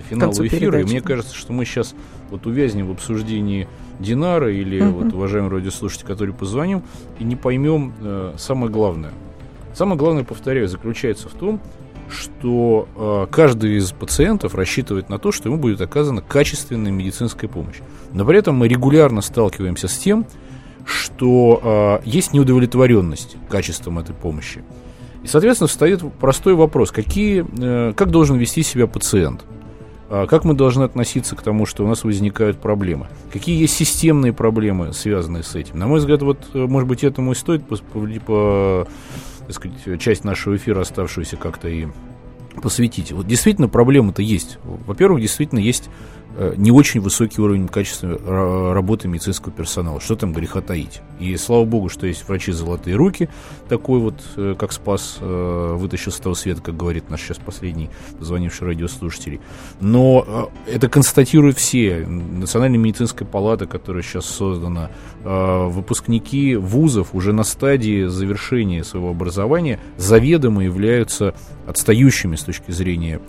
финалу 0.10 0.32
эфира, 0.32 0.72
передачи. 0.72 0.82
и 0.82 0.92
мне 0.92 1.02
кажется, 1.02 1.36
что 1.36 1.52
мы 1.52 1.66
сейчас 1.66 1.94
вот 2.30 2.46
увязнем 2.46 2.88
в 2.88 2.92
обсуждении 2.92 3.68
Динара 4.00 4.50
или 4.50 4.80
uh-huh. 4.80 4.92
вот 4.92 5.14
уважаемый 5.14 5.52
радиослушатель, 5.52 6.06
который 6.06 6.34
позвонил, 6.34 6.84
и 7.20 7.26
не 7.26 7.36
поймем 7.36 7.94
э, 8.00 8.34
самое 8.38 8.72
главное. 8.72 9.12
Самое 9.74 9.98
главное, 9.98 10.24
повторяю, 10.24 10.70
заключается 10.70 11.28
в 11.28 11.34
том, 11.34 11.60
что 12.10 12.88
э, 12.96 13.28
каждый 13.32 13.78
из 13.78 13.92
пациентов 13.92 14.56
рассчитывает 14.56 15.10
на 15.10 15.20
то, 15.20 15.32
что 15.32 15.50
ему 15.50 15.58
будет 15.58 15.82
оказана 15.82 16.22
качественная 16.22 16.92
медицинская 16.92 17.50
помощь. 17.50 17.78
Но 18.12 18.26
при 18.26 18.38
этом 18.38 18.56
мы 18.56 18.68
регулярно 18.68 19.22
сталкиваемся 19.22 19.88
с 19.88 19.98
тем, 19.98 20.26
что 20.86 22.00
э, 22.04 22.10
есть 22.10 22.34
неудовлетворенность 22.34 23.38
качеством 23.50 24.00
этой 24.00 24.16
помощи. 24.16 24.64
И, 25.24 25.28
соответственно, 25.28 25.68
встает 25.68 26.02
простой 26.20 26.56
вопрос, 26.56 26.92
какие, 26.92 27.46
э, 27.60 27.94
как 27.94 28.10
должен 28.10 28.38
вести 28.38 28.64
себя 28.64 28.88
пациент? 28.88 29.46
А 30.12 30.26
как 30.26 30.44
мы 30.44 30.56
должны 30.56 30.84
относиться 30.84 31.36
к 31.36 31.44
тому, 31.44 31.68
что 31.68 31.86
у 31.86 31.88
нас 31.88 32.04
возникают 32.04 32.58
проблемы? 32.58 33.08
Какие 33.32 33.60
есть 33.62 33.76
системные 33.76 34.34
проблемы, 34.34 34.92
связанные 34.94 35.44
с 35.44 35.54
этим? 35.54 35.78
На 35.78 35.88
мой 35.88 36.00
взгляд, 36.00 36.24
вот, 36.24 36.40
э, 36.54 36.66
может 36.66 36.90
быть, 36.90 37.04
этому 37.04 37.34
и 37.34 37.36
стоит 37.36 37.64
по, 37.68 37.76
по, 37.76 38.08
по 38.26 38.88
так 39.50 39.56
сказать, 39.56 40.00
часть 40.00 40.24
нашего 40.24 40.58
эфира, 40.58 40.82
оставшуюся 40.82 41.36
как-то 41.36 41.68
и 41.70 41.88
посвятить. 42.62 43.12
Вот 43.12 43.26
действительно 43.26 43.68
проблемы-то 43.68 44.22
есть. 44.22 44.60
Во-первых, 44.64 45.22
действительно 45.22 45.58
есть 45.58 45.90
не 46.58 46.72
очень 46.72 47.02
высокий 47.02 47.42
уровень 47.42 47.68
качества 47.68 48.74
работы 48.74 49.08
медицинского 49.08 49.52
персонала. 49.52 50.00
Что 50.00 50.16
там 50.16 50.34
греха 50.34 50.62
таить? 50.62 51.02
И 51.20 51.36
слава 51.38 51.66
богу, 51.66 51.90
что 51.90 52.08
есть 52.08 52.28
врачи 52.28 52.52
«Золотые 52.52 52.96
руки», 52.96 53.30
такой 53.68 54.00
вот, 54.00 54.16
э, 54.38 54.56
как 54.58 54.72
Спас 54.72 55.18
э, 55.20 55.76
вытащил 55.78 56.12
с 56.12 56.18
того 56.18 56.36
света, 56.36 56.62
как 56.62 56.78
говорит 56.78 57.10
наш 57.10 57.22
сейчас 57.22 57.38
последний 57.38 57.90
звонивший 58.20 58.68
радиослушатель. 58.68 59.40
Но 59.82 60.50
это 60.66 60.88
констатируют 60.88 61.58
все. 61.58 62.06
Национальная 62.08 62.80
медицинская 62.80 63.28
палата, 63.28 63.66
которая 63.66 64.04
сейчас 64.04 64.26
создана, 64.26 64.90
выпускники 65.24 66.56
вузов 66.56 67.14
уже 67.14 67.34
на 67.34 67.44
стадии 67.44 68.06
завершения 68.06 68.84
своего 68.84 69.10
образования 69.10 69.80
заведомо 69.98 70.64
являются 70.64 71.34
отстающими 71.68 72.36
с 72.36 72.42
точки 72.42 72.72
зрения 72.72 73.20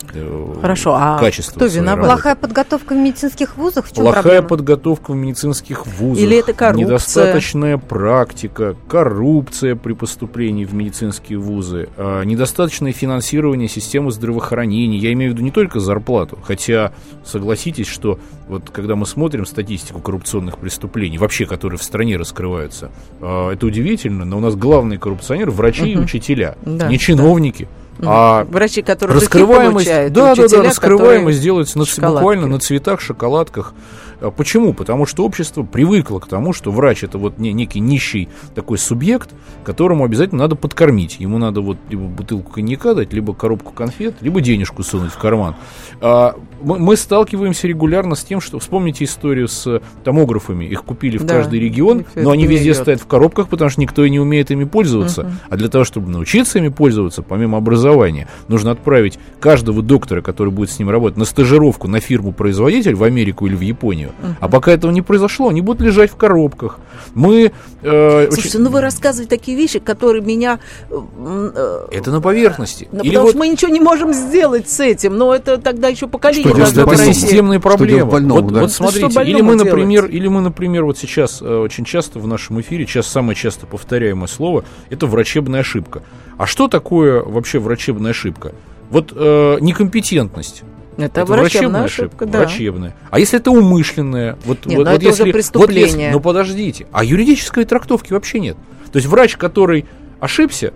Хорошо, 0.61 0.95
а 0.95 1.19
качества. 1.19 1.55
Кто 1.55 1.65
виноват? 1.65 2.05
Плохая 2.05 2.35
подготовка 2.35 2.90
в 2.93 2.97
медицинских 2.97 3.57
вузах? 3.57 3.85
В 3.85 3.93
чем 3.93 4.03
Плохая 4.03 4.23
проблема? 4.23 4.47
подготовка 4.47 5.11
в 5.11 5.15
медицинских 5.15 5.85
вузах. 5.85 6.23
Или 6.23 6.37
это 6.37 6.53
коррупция? 6.53 6.85
Недостаточная 6.85 7.77
практика, 7.77 8.75
коррупция 8.87 9.75
при 9.75 9.93
поступлении 9.93 10.65
в 10.65 10.73
медицинские 10.73 11.39
вузы, 11.39 11.89
а, 11.97 12.23
недостаточное 12.23 12.91
финансирование 12.91 13.67
системы 13.67 14.11
здравоохранения. 14.11 14.97
Я 14.97 15.13
имею 15.13 15.31
в 15.31 15.35
виду 15.35 15.43
не 15.43 15.51
только 15.51 15.79
зарплату, 15.79 16.37
хотя 16.43 16.93
согласитесь, 17.25 17.87
что 17.87 18.19
вот 18.47 18.69
когда 18.69 18.95
мы 18.95 19.05
смотрим 19.05 19.45
статистику 19.45 19.99
коррупционных 19.99 20.57
преступлений, 20.57 21.17
вообще, 21.17 21.45
которые 21.45 21.79
в 21.79 21.83
стране 21.83 22.17
раскрываются, 22.17 22.91
а, 23.19 23.51
это 23.51 23.65
удивительно, 23.65 24.25
но 24.25 24.37
у 24.37 24.41
нас 24.41 24.55
главные 24.55 24.99
коррупционеры 24.99 25.51
врачи 25.51 25.93
угу. 25.93 26.01
и 26.01 26.03
учителя, 26.03 26.55
да, 26.65 26.87
не 26.87 26.99
чиновники. 26.99 27.63
Да. 27.63 27.80
А 28.03 28.45
Врачи, 28.45 28.81
которые 28.81 29.19
раскрываемость, 29.19 29.87
да, 30.11 30.35
да, 30.35 30.47
да, 30.47 30.63
раскрываемость 30.63 31.41
делается 31.41 31.77
на, 31.77 31.85
буквально 31.85 32.47
на 32.47 32.59
цветах, 32.59 33.01
шоколадках. 33.01 33.73
А 34.21 34.29
почему? 34.29 34.73
Потому 34.73 35.05
что 35.05 35.25
общество 35.25 35.63
привыкло 35.63 36.19
к 36.19 36.27
тому, 36.27 36.53
что 36.53 36.71
врач 36.71 37.03
это 37.03 37.17
вот 37.17 37.39
не, 37.39 37.51
некий 37.53 37.79
нищий 37.79 38.29
такой 38.53 38.77
субъект, 38.77 39.31
которому 39.63 40.05
обязательно 40.05 40.43
надо 40.43 40.55
подкормить. 40.55 41.19
Ему 41.19 41.39
надо 41.39 41.61
вот 41.61 41.77
либо 41.89 42.03
бутылку 42.03 42.51
коньяка 42.51 42.93
дать, 42.93 43.13
либо 43.13 43.33
коробку 43.33 43.73
конфет, 43.73 44.15
либо 44.21 44.39
денежку 44.41 44.83
сунуть 44.83 45.11
в 45.11 45.17
карман. 45.17 45.55
А, 46.01 46.35
мы, 46.61 46.95
сталкиваемся 46.95 47.67
регулярно 47.67 48.15
с 48.15 48.23
тем, 48.23 48.41
что 48.41 48.59
вспомните 48.59 49.05
историю 49.05 49.47
с 49.47 49.81
томографами. 50.03 50.65
Их 50.65 50.83
купили 50.83 51.17
в 51.17 51.23
да, 51.23 51.35
каждый 51.35 51.59
регион, 51.59 52.05
но 52.15 52.31
они 52.31 52.45
везде 52.45 52.71
идет. 52.71 52.77
стоят 52.77 53.01
в 53.01 53.07
коробках, 53.07 53.49
потому 53.49 53.69
что 53.71 53.81
никто 53.81 54.05
и 54.05 54.09
не 54.09 54.19
умеет 54.19 54.51
ими 54.51 54.65
пользоваться. 54.65 55.23
Uh-huh. 55.23 55.31
А 55.49 55.57
для 55.57 55.69
того, 55.69 55.83
чтобы 55.83 56.09
научиться 56.11 56.59
ими 56.59 56.69
пользоваться, 56.69 57.23
помимо 57.23 57.57
образования, 57.57 58.27
нужно 58.47 58.71
отправить 58.71 59.17
каждого 59.39 59.81
доктора, 59.81 60.21
который 60.21 60.51
будет 60.51 60.69
с 60.69 60.77
ним 60.77 60.91
работать, 60.91 61.17
на 61.17 61.25
стажировку 61.25 61.87
на 61.87 61.99
фирму-производитель 61.99 62.93
в 62.93 63.03
Америку 63.03 63.47
или 63.47 63.55
в 63.55 63.61
Японию 63.61 64.10
Uh-huh. 64.21 64.35
А 64.39 64.47
пока 64.47 64.71
этого 64.71 64.91
не 64.91 65.01
произошло, 65.01 65.49
они 65.49 65.61
будут 65.61 65.81
лежать 65.81 66.11
в 66.11 66.15
коробках. 66.15 66.79
Мы... 67.13 67.51
Э, 67.81 68.27
Слушайте, 68.27 68.57
очень... 68.57 68.63
ну 68.65 68.69
вы 68.69 68.81
рассказываете 68.81 69.29
такие 69.29 69.57
вещи, 69.57 69.79
которые 69.79 70.23
меня... 70.23 70.59
Э, 70.89 71.87
э 71.91 71.97
это 71.97 72.11
на 72.11 72.21
поверхности. 72.21 72.87
Или 72.91 73.09
потому 73.09 73.21
вот... 73.23 73.29
что 73.31 73.39
мы 73.39 73.47
ничего 73.47 73.71
не 73.71 73.79
можем 73.79 74.13
сделать 74.13 74.69
с 74.69 74.79
этим, 74.79 75.17
но 75.17 75.33
это 75.33 75.57
тогда 75.57 75.87
еще 75.87 76.07
поколение 76.07 76.65
что 76.65 76.81
это 76.81 77.13
системные 77.13 77.59
проблемы. 77.59 78.09
Больному, 78.11 78.41
вот, 78.41 78.53
да? 78.53 78.61
вот 78.61 78.71
смотрите, 78.71 79.21
или 79.23 79.41
мы, 79.41 79.55
например, 79.55 80.05
или 80.05 80.27
мы, 80.27 80.41
например, 80.41 80.85
вот 80.85 80.97
сейчас 80.97 81.41
э, 81.41 81.57
очень 81.57 81.85
часто 81.85 82.19
в 82.19 82.27
нашем 82.27 82.61
эфире, 82.61 82.85
сейчас 82.85 83.07
самое 83.07 83.35
часто 83.35 83.65
повторяемое 83.65 84.27
слово, 84.27 84.63
это 84.89 85.07
врачебная 85.07 85.61
ошибка. 85.61 86.03
А 86.37 86.45
что 86.47 86.67
такое 86.67 87.23
вообще 87.23 87.59
врачебная 87.59 88.11
ошибка? 88.11 88.53
Вот 88.89 89.13
э, 89.15 89.57
некомпетентность. 89.61 90.63
Это, 90.97 91.21
это 91.21 91.25
врачебная, 91.25 91.83
ошибка, 91.83 92.05
ошибка 92.05 92.25
да. 92.25 92.39
Врачебная. 92.39 92.95
А 93.09 93.19
если 93.19 93.39
это 93.39 93.51
умышленная? 93.51 94.37
Вот, 94.45 94.65
нет, 94.65 94.77
вот, 94.77 94.85
но 94.85 94.91
вот 94.91 94.97
это 94.97 95.05
если, 95.05 95.23
уже 95.23 95.31
преступление. 95.33 95.85
Вот 95.85 95.97
если, 95.97 96.11
ну 96.11 96.19
подождите, 96.19 96.87
а 96.91 97.03
юридической 97.03 97.65
трактовки 97.65 98.13
вообще 98.13 98.39
нет. 98.39 98.57
То 98.91 98.97
есть 98.97 99.07
врач, 99.07 99.37
который 99.37 99.85
ошибся, 100.19 100.73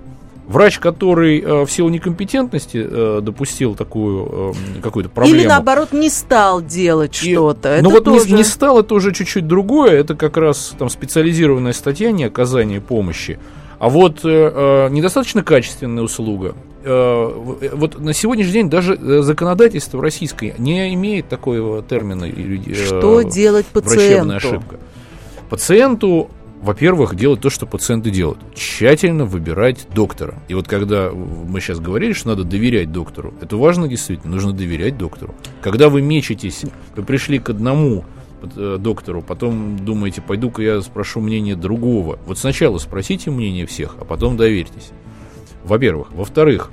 Врач, 0.47 0.77
который 0.77 1.41
э, 1.41 1.65
в 1.65 1.71
силу 1.71 1.89
некомпетентности 1.89 2.85
э, 2.87 3.19
допустил 3.23 3.73
такую 3.73 4.53
э, 4.77 4.81
какую-то 4.81 5.09
проблему. 5.09 5.39
Или 5.39 5.47
наоборот 5.47 5.91
не 5.91 6.09
стал 6.09 6.61
делать 6.61 7.15
что-то. 7.15 7.79
Ну 7.81 7.89
вот 7.89 8.03
тоже... 8.03 8.27
не, 8.27 8.33
не 8.33 8.43
стал, 8.43 8.79
это 8.79 8.93
уже 8.93 9.11
чуть-чуть 9.11 9.47
другое. 9.47 9.93
Это 9.93 10.15
как 10.15 10.37
раз 10.37 10.73
там 10.77 10.89
специализированная 10.89 11.73
статья 11.73 12.11
не 12.11 12.25
оказания 12.25 12.79
помощи. 12.79 13.39
А 13.79 13.89
вот 13.89 14.19
э, 14.23 14.27
э, 14.27 14.89
недостаточно 14.91 15.43
качественная 15.43 16.03
услуга. 16.03 16.53
Э, 16.85 17.57
э 17.61 17.69
вот 17.73 17.99
на 17.99 18.13
сегодняшний 18.13 18.53
день 18.53 18.69
даже 18.69 18.93
э, 18.93 19.21
законодательство 19.21 20.01
российское 20.01 20.53
не 20.59 20.93
имеет 20.93 21.27
такого 21.27 21.81
термина. 21.81 22.25
Э, 22.25 22.73
Что 22.75 23.23
делать 23.23 23.65
пациенту? 23.65 23.99
Врачебная 23.99 24.37
ошибка. 24.37 24.79
Пациенту 25.49 26.29
во-первых, 26.61 27.15
делать 27.15 27.41
то, 27.41 27.49
что 27.51 27.67
пациенты 27.67 28.09
делают. 28.09 28.39
Тщательно 28.55 29.25
выбирать 29.25 29.87
доктора. 29.93 30.35
И 30.47 30.55
вот 30.55 30.67
когда 30.67 31.11
мы 31.11 31.59
сейчас 31.59 31.79
говорили, 31.79 32.13
что 32.13 32.29
надо 32.29 32.43
доверять 32.43 32.91
доктору, 32.91 33.35
это 33.39 33.55
важно 33.57 33.87
действительно, 33.87 34.33
нужно 34.33 34.51
доверять 34.51 34.97
доктору. 34.97 35.35
Когда 35.61 35.89
вы 35.89 36.01
мечетесь, 36.01 36.63
вы 36.95 37.03
пришли 37.03 37.37
к 37.37 37.49
одному 37.49 38.05
доктору, 38.41 39.21
потом 39.21 39.77
думаете, 39.77 40.21
пойду-ка 40.21 40.61
я 40.63 40.81
спрошу 40.81 41.19
мнение 41.19 41.55
другого. 41.55 42.17
Вот 42.25 42.39
сначала 42.39 42.77
спросите 42.79 43.29
мнение 43.29 43.67
всех, 43.67 43.97
а 43.99 44.05
потом 44.05 44.35
доверьтесь. 44.37 44.91
Во-первых. 45.65 46.11
Во-вторых, 46.13 46.71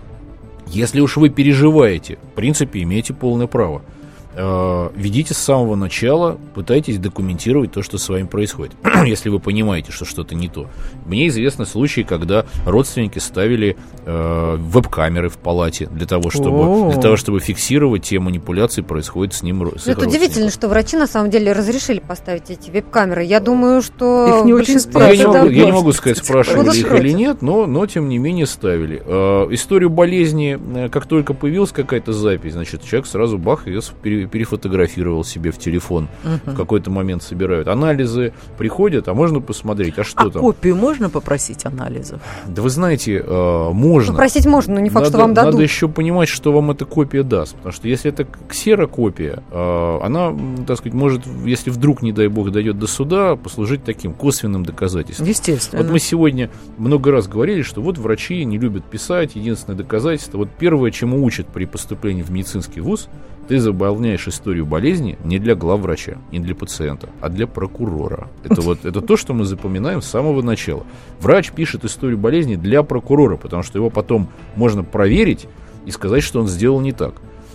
если 0.66 1.00
уж 1.00 1.16
вы 1.16 1.30
переживаете, 1.30 2.18
в 2.32 2.36
принципе, 2.36 2.82
имеете 2.82 3.14
полное 3.14 3.46
право– 3.46 3.82
ведите 4.34 5.34
с 5.34 5.38
самого 5.38 5.74
начала, 5.74 6.38
пытайтесь 6.54 6.98
документировать 6.98 7.72
то, 7.72 7.82
что 7.82 7.98
с 7.98 8.08
вами 8.08 8.26
происходит, 8.26 8.72
если 9.06 9.28
вы 9.28 9.38
понимаете, 9.40 9.92
что 9.92 10.04
что-то 10.04 10.34
не 10.34 10.48
то. 10.48 10.68
Мне 11.06 11.28
известны 11.28 11.66
случаи, 11.66 12.02
когда 12.02 12.46
родственники 12.66 13.18
ставили 13.18 13.76
э, 14.04 14.56
веб-камеры 14.58 15.28
в 15.28 15.38
палате 15.38 15.86
для 15.86 16.06
того, 16.06 16.30
чтобы, 16.30 16.92
для 16.92 17.00
того, 17.00 17.16
чтобы 17.16 17.40
фиксировать 17.40 18.04
те 18.04 18.18
манипуляции, 18.18 18.82
происходят 18.82 19.34
с 19.34 19.42
ним. 19.42 19.52
С 19.78 19.86
Это 19.86 20.06
удивительно, 20.06 20.50
что 20.50 20.68
врачи 20.68 20.96
на 20.96 21.06
самом 21.06 21.30
деле 21.30 21.52
разрешили 21.52 22.00
поставить 22.00 22.50
эти 22.50 22.70
веб-камеры. 22.70 23.24
Я 23.24 23.40
думаю, 23.40 23.82
что 23.82 24.38
их 24.38 24.44
не 24.44 24.54
очень 24.54 24.80
спрашивали. 24.80 25.16
Я 25.16 25.24
не 25.24 25.32
могу, 25.32 25.48
я 25.50 25.64
не 25.66 25.72
могу 25.72 25.92
сказать, 25.92 26.18
спрашивали 26.18 26.76
их 26.76 26.92
или 26.92 27.10
нет, 27.10 27.42
но, 27.42 27.66
но 27.66 27.86
тем 27.86 28.08
не 28.08 28.18
менее 28.18 28.46
ставили. 28.46 29.02
Э, 29.04 29.48
историю 29.50 29.90
болезни, 29.90 30.58
э, 30.76 30.88
как 30.88 31.06
только 31.06 31.34
появилась 31.34 31.70
какая-то 31.70 32.12
запись, 32.12 32.54
значит, 32.54 32.82
человек 32.84 33.06
сразу 33.06 33.38
бах 33.38 33.66
ее 33.66 33.82
перефотографировал 34.26 35.24
себе 35.24 35.50
в 35.50 35.58
телефон. 35.58 36.08
Угу. 36.24 36.52
В 36.52 36.56
какой-то 36.56 36.90
момент 36.90 37.22
собирают. 37.22 37.68
Анализы 37.68 38.32
приходят, 38.58 39.08
а 39.08 39.14
можно 39.14 39.40
посмотреть, 39.40 39.98
а 39.98 40.04
что 40.04 40.24
а 40.24 40.30
там? 40.30 40.42
копию 40.42 40.76
можно 40.76 41.10
попросить 41.10 41.64
анализов? 41.66 42.20
Да 42.46 42.62
вы 42.62 42.70
знаете, 42.70 43.22
э, 43.24 43.70
можно. 43.72 44.12
Попросить 44.12 44.46
можно, 44.46 44.74
но 44.74 44.80
не 44.80 44.90
факт, 44.90 45.06
надо, 45.06 45.16
что 45.16 45.18
вам 45.18 45.34
дадут. 45.34 45.52
Надо 45.52 45.62
еще 45.62 45.88
понимать, 45.88 46.28
что 46.28 46.52
вам 46.52 46.70
эта 46.70 46.84
копия 46.84 47.22
даст. 47.22 47.54
Потому 47.56 47.72
что 47.72 47.88
если 47.88 48.10
это 48.10 48.26
ксерокопия, 48.48 49.42
э, 49.50 49.98
она, 50.02 50.34
так 50.66 50.78
сказать, 50.78 50.94
может, 50.94 51.22
если 51.44 51.70
вдруг, 51.70 52.02
не 52.02 52.12
дай 52.12 52.28
бог, 52.28 52.50
дойдет 52.50 52.78
до 52.78 52.86
суда, 52.86 53.36
послужить 53.36 53.84
таким 53.84 54.12
косвенным 54.14 54.64
доказательством. 54.64 55.26
Естественно. 55.26 55.82
Вот 55.82 55.92
мы 55.92 55.98
сегодня 55.98 56.50
много 56.78 57.10
раз 57.10 57.28
говорили, 57.28 57.62
что 57.62 57.82
вот 57.82 57.98
врачи 57.98 58.44
не 58.44 58.58
любят 58.58 58.84
писать, 58.84 59.36
единственное 59.36 59.76
доказательство. 59.76 60.38
Вот 60.38 60.48
первое, 60.58 60.90
чему 60.90 61.24
учат 61.24 61.46
при 61.46 61.64
поступлении 61.64 62.22
в 62.22 62.30
медицинский 62.30 62.80
вуз– 62.80 63.08
ты 63.48 63.58
заполняешь 63.58 64.28
историю 64.28 64.66
болезни 64.66 65.18
не 65.24 65.38
для 65.38 65.54
главврача, 65.54 66.18
не 66.30 66.38
для 66.38 66.54
пациента, 66.54 67.08
а 67.20 67.28
для 67.28 67.46
прокурора. 67.46 68.28
Это 68.44 68.60
вот 68.60 68.84
это 68.84 69.00
то, 69.00 69.16
что 69.16 69.34
мы 69.34 69.44
запоминаем 69.44 70.00
с 70.00 70.06
самого 70.06 70.42
начала. 70.42 70.84
Врач 71.20 71.50
пишет 71.50 71.84
историю 71.84 72.18
болезни 72.18 72.56
для 72.56 72.82
прокурора, 72.82 73.36
потому 73.36 73.62
что 73.62 73.78
его 73.78 73.90
потом 73.90 74.28
можно 74.56 74.84
проверить 74.84 75.48
и 75.86 75.90
сказать, 75.90 76.22
что 76.22 76.40
он 76.40 76.48
сделал 76.48 76.80
не 76.80 76.92
так. 76.92 77.14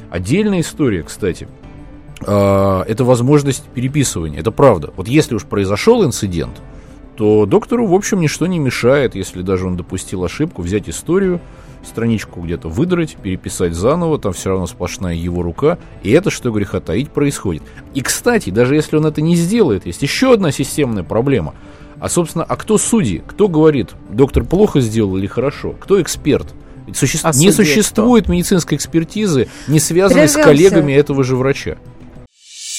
Отдельная 0.09 0.61
история, 0.61 1.03
кстати, 1.03 1.47
а, 2.25 2.83
это 2.83 3.03
возможность 3.03 3.63
переписывания. 3.73 4.39
Это 4.39 4.51
правда. 4.51 4.91
Вот 4.95 5.07
если 5.07 5.35
уж 5.35 5.45
произошел 5.45 6.05
инцидент, 6.05 6.61
то 7.15 7.45
доктору, 7.45 7.87
в 7.87 7.93
общем, 7.93 8.21
ничто 8.21 8.45
не 8.47 8.59
мешает, 8.59 9.15
если 9.15 9.41
даже 9.41 9.65
он 9.65 9.75
допустил 9.75 10.23
ошибку, 10.23 10.61
взять 10.61 10.87
историю, 10.87 11.41
страничку 11.83 12.41
где-то 12.41 12.69
выдрать, 12.69 13.17
переписать 13.21 13.73
заново, 13.73 14.19
там 14.19 14.33
все 14.33 14.49
равно 14.49 14.67
сплошная 14.67 15.15
его 15.15 15.41
рука, 15.41 15.77
и 16.03 16.11
это, 16.11 16.29
что 16.29 16.51
греха 16.51 16.79
таить, 16.79 17.09
происходит. 17.09 17.63
И, 17.93 18.01
кстати, 18.01 18.49
даже 18.49 18.75
если 18.75 18.97
он 18.97 19.05
это 19.05 19.21
не 19.21 19.35
сделает, 19.35 19.85
есть 19.85 20.01
еще 20.01 20.33
одна 20.33 20.51
системная 20.51 21.03
проблема. 21.03 21.55
А, 21.99 22.09
собственно, 22.09 22.43
а 22.43 22.55
кто 22.55 22.77
судьи? 22.77 23.23
Кто 23.25 23.47
говорит, 23.47 23.89
доктор 24.09 24.43
плохо 24.43 24.81
сделал 24.81 25.17
или 25.17 25.27
хорошо? 25.27 25.73
Кто 25.79 26.01
эксперт? 26.01 26.47
Суще... 26.93 27.19
а 27.23 27.31
не 27.33 27.51
существует 27.51 28.25
кто? 28.25 28.33
медицинской 28.33 28.77
экспертизы, 28.77 29.49
не 29.67 29.79
связанной 29.79 30.23
Прервемся. 30.23 30.41
с 30.41 30.45
коллегами 30.45 30.93
этого 30.93 31.23
же 31.23 31.35
врача. 31.35 31.77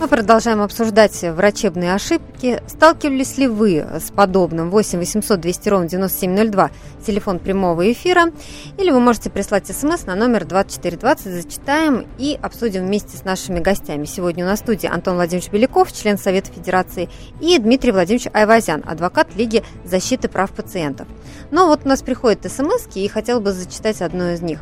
Мы 0.00 0.06
продолжаем 0.06 0.62
обсуждать 0.62 1.20
врачебные 1.22 1.92
ошибки. 1.92 2.62
Сталкивались 2.68 3.36
ли 3.36 3.48
вы 3.48 3.84
с 3.98 4.12
подобным? 4.12 4.70
8 4.70 4.96
800 4.96 5.40
200 5.40 5.68
ровно 5.68 5.88
9702, 5.88 6.70
телефон 7.04 7.40
прямого 7.40 7.90
эфира. 7.90 8.26
Или 8.76 8.92
вы 8.92 9.00
можете 9.00 9.28
прислать 9.28 9.66
смс 9.66 10.06
на 10.06 10.14
номер 10.14 10.44
2420, 10.44 11.42
зачитаем 11.42 12.06
и 12.16 12.38
обсудим 12.40 12.86
вместе 12.86 13.16
с 13.16 13.24
нашими 13.24 13.58
гостями. 13.58 14.04
Сегодня 14.04 14.44
у 14.44 14.48
нас 14.48 14.60
в 14.60 14.62
студии 14.62 14.86
Антон 14.86 15.16
Владимирович 15.16 15.50
Беляков, 15.50 15.92
член 15.92 16.16
Совета 16.16 16.52
Федерации, 16.52 17.08
и 17.40 17.58
Дмитрий 17.58 17.90
Владимирович 17.90 18.28
Айвазян, 18.32 18.84
адвокат 18.86 19.34
Лиги 19.34 19.64
защиты 19.84 20.28
прав 20.28 20.52
пациентов. 20.52 21.08
Но 21.50 21.66
вот 21.66 21.80
у 21.84 21.88
нас 21.88 22.02
приходят 22.02 22.48
смс 22.48 22.86
и 22.94 23.08
хотел 23.08 23.40
бы 23.40 23.52
зачитать 23.52 24.00
одну 24.00 24.32
из 24.32 24.42
них. 24.42 24.60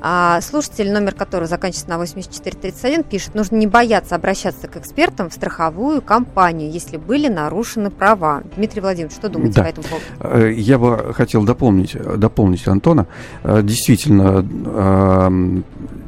А, 0.00 0.40
слушатель, 0.40 0.90
номер 0.90 1.14
которого 1.14 1.46
заканчивается 1.46 1.90
на 1.90 1.98
8431, 1.98 3.04
пишет, 3.04 3.34
нужно 3.34 3.56
не 3.56 3.66
бояться 3.66 4.14
обращаться 4.14 4.69
к 4.70 4.76
экспертам 4.76 5.28
в 5.28 5.34
страховую 5.34 6.00
компанию, 6.00 6.70
если 6.70 6.96
были 6.96 7.28
нарушены 7.28 7.90
права. 7.90 8.42
Дмитрий 8.56 8.80
Владимирович, 8.80 9.16
что 9.16 9.28
думаете 9.28 9.56
да. 9.56 9.62
по 9.64 9.68
этому 9.68 9.86
поводу? 9.88 10.06
Э, 10.20 10.52
я 10.52 10.78
бы 10.78 11.12
хотел 11.14 11.44
дополнить, 11.44 11.96
дополнить 12.16 12.66
Антона. 12.68 13.06
Э, 13.42 13.62
действительно, 13.62 14.46
э, 14.66 15.62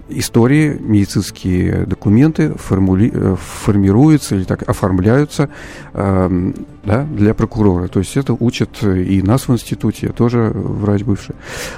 истории, 0.09 0.77
медицинские 0.79 1.87
документы 1.87 2.55
формули... 2.55 3.37
формируются 3.37 4.37
или 4.37 4.45
так 4.45 4.69
оформляются 4.69 5.49
э, 5.93 6.53
да, 6.85 7.03
для 7.05 7.35
прокурора. 7.35 7.89
То 7.89 7.99
есть 7.99 8.17
это 8.17 8.35
учат 8.39 8.83
и 8.83 9.23
нас 9.23 9.49
в 9.49 9.53
институте, 9.53 10.07
я 10.09 10.13
тоже 10.13 10.53
врач 10.55 11.03
бывший. 11.03 11.35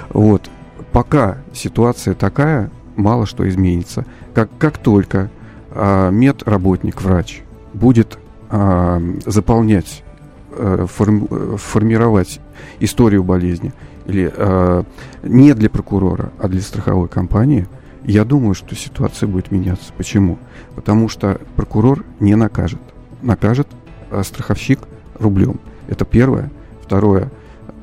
Вот. 0.09 0.49
Пока 0.91 1.37
ситуация 1.53 2.13
такая, 2.13 2.71
мало 2.95 3.25
что 3.25 3.47
изменится. 3.47 4.05
Как, 4.33 4.49
как 4.57 4.77
только 4.77 5.17
э, 5.17 5.27
медработник, 5.75 7.01
врач, 7.01 7.43
будет 7.73 8.17
э, 8.49 9.13
заполнять, 9.25 10.03
э, 10.51 10.85
форм, 10.89 11.27
формировать 11.57 12.39
историю 12.79 13.23
болезни, 13.23 13.73
или 14.05 14.31
э, 14.33 14.83
не 15.23 15.53
для 15.53 15.69
прокурора, 15.69 16.31
а 16.39 16.47
для 16.47 16.61
страховой 16.61 17.07
компании, 17.07 17.67
я 18.03 18.23
думаю, 18.23 18.53
что 18.53 18.75
ситуация 18.75 19.27
будет 19.27 19.51
меняться. 19.51 19.91
Почему? 19.97 20.37
Потому 20.75 21.09
что 21.09 21.39
прокурор 21.55 22.05
не 22.19 22.35
накажет. 22.35 22.79
Накажет 23.21 23.67
э, 24.11 24.21
страховщик 24.23 24.79
рублем. 25.19 25.59
Это 25.87 26.05
первое. 26.05 26.51
Второе. 26.83 27.31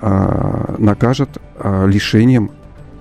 Э, 0.00 0.76
накажет 0.78 1.38
э, 1.58 1.86
лишением 1.88 2.52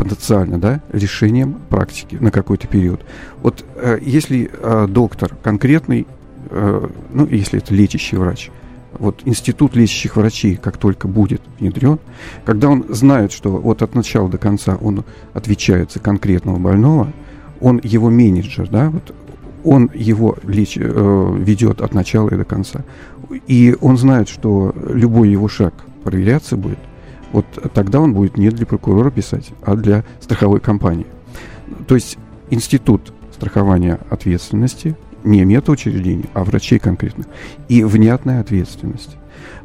потенциально, 0.01 0.59
да, 0.59 0.81
решением 0.91 1.59
практики 1.69 2.17
на 2.19 2.31
какой-то 2.31 2.67
период. 2.67 3.01
Вот 3.41 3.63
э, 3.75 3.99
если 4.01 4.49
э, 4.51 4.87
доктор 4.89 5.35
конкретный, 5.43 6.07
э, 6.49 6.87
ну, 7.13 7.27
если 7.27 7.59
это 7.59 7.73
лечащий 7.73 8.15
врач, 8.15 8.49
вот 8.97 9.21
институт 9.25 9.75
лечащих 9.75 10.15
врачей, 10.15 10.55
как 10.55 10.77
только 10.77 11.07
будет 11.07 11.41
внедрен, 11.59 11.99
когда 12.45 12.69
он 12.69 12.85
знает, 12.89 13.31
что 13.31 13.51
вот 13.51 13.83
от 13.83 13.93
начала 13.93 14.27
до 14.27 14.37
конца 14.37 14.75
он 14.81 15.05
отвечает 15.33 15.91
за 15.91 15.99
конкретного 15.99 16.57
больного, 16.57 17.13
он 17.59 17.79
его 17.83 18.09
менеджер, 18.09 18.67
да, 18.69 18.89
вот 18.89 19.13
он 19.63 19.91
его 19.93 20.35
леч, 20.43 20.77
э, 20.77 21.35
ведет 21.37 21.81
от 21.81 21.93
начала 21.93 22.29
и 22.29 22.37
до 22.37 22.45
конца. 22.45 22.83
И 23.45 23.77
он 23.79 23.97
знает, 23.97 24.29
что 24.29 24.73
любой 24.89 25.29
его 25.29 25.47
шаг 25.47 25.75
проверяться 26.03 26.57
будет, 26.57 26.79
вот 27.31 27.45
тогда 27.73 27.99
он 27.99 28.13
будет 28.13 28.37
не 28.37 28.49
для 28.49 28.65
прокурора 28.65 29.11
писать, 29.11 29.51
а 29.63 29.75
для 29.75 30.03
страховой 30.19 30.59
компании. 30.59 31.07
То 31.87 31.95
есть 31.95 32.17
институт 32.49 33.13
страхования 33.33 33.99
ответственности, 34.09 34.95
не 35.23 35.45
медучреждений, 35.45 36.29
а 36.33 36.43
врачей 36.43 36.79
конкретно, 36.79 37.25
и 37.69 37.83
внятная 37.83 38.41
ответственность. 38.41 39.17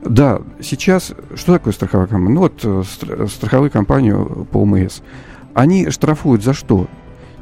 Да, 0.05 0.42
сейчас, 0.61 1.12
что 1.35 1.55
такое 1.55 1.72
страховая 1.72 2.07
компания? 2.07 2.35
Ну 2.35 2.40
вот 2.40 2.61
э, 2.62 3.26
страховые 3.29 3.70
компании 3.70 4.14
по 4.44 4.59
ОМС. 4.59 5.00
Они 5.55 5.90
штрафуют 5.90 6.44
за 6.44 6.52
что? 6.52 6.87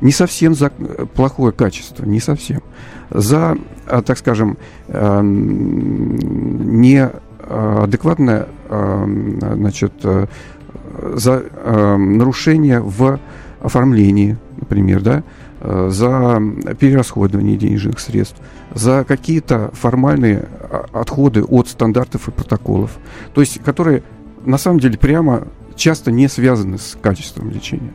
Не 0.01 0.13
совсем 0.13 0.55
за 0.55 0.73
э, 0.77 1.07
плохое 1.15 1.53
качество, 1.53 2.05
не 2.05 2.21
совсем. 2.21 2.63
За, 3.11 3.57
э, 3.87 4.03
так 4.03 4.19
скажем, 4.19 4.57
не 4.89 7.11
адекватное 7.49 8.49
э, 8.69 9.07
значит, 9.55 9.93
э, 10.03 10.27
за 11.15 11.43
нарушение 11.99 12.81
в 12.81 13.19
оформлении, 13.61 14.37
например, 14.57 15.01
да, 15.01 15.23
за 15.61 16.41
перерасходование 16.79 17.57
денежных 17.57 17.99
средств, 17.99 18.37
за 18.75 19.05
какие-то 19.05 19.71
формальные 19.73 20.49
отходы 20.93 21.43
от 21.43 21.69
стандартов 21.69 22.29
и 22.29 22.31
протоколов, 22.31 22.99
то 23.35 23.41
есть 23.41 23.63
которые 23.63 24.03
на 24.45 24.59
самом 24.59 24.79
деле 24.79 24.99
прямо 24.99 25.49
часто 25.75 26.13
не 26.13 26.29
связаны 26.29 26.79
с 26.79 26.97
качеством 27.01 27.51
лечения. 27.51 27.93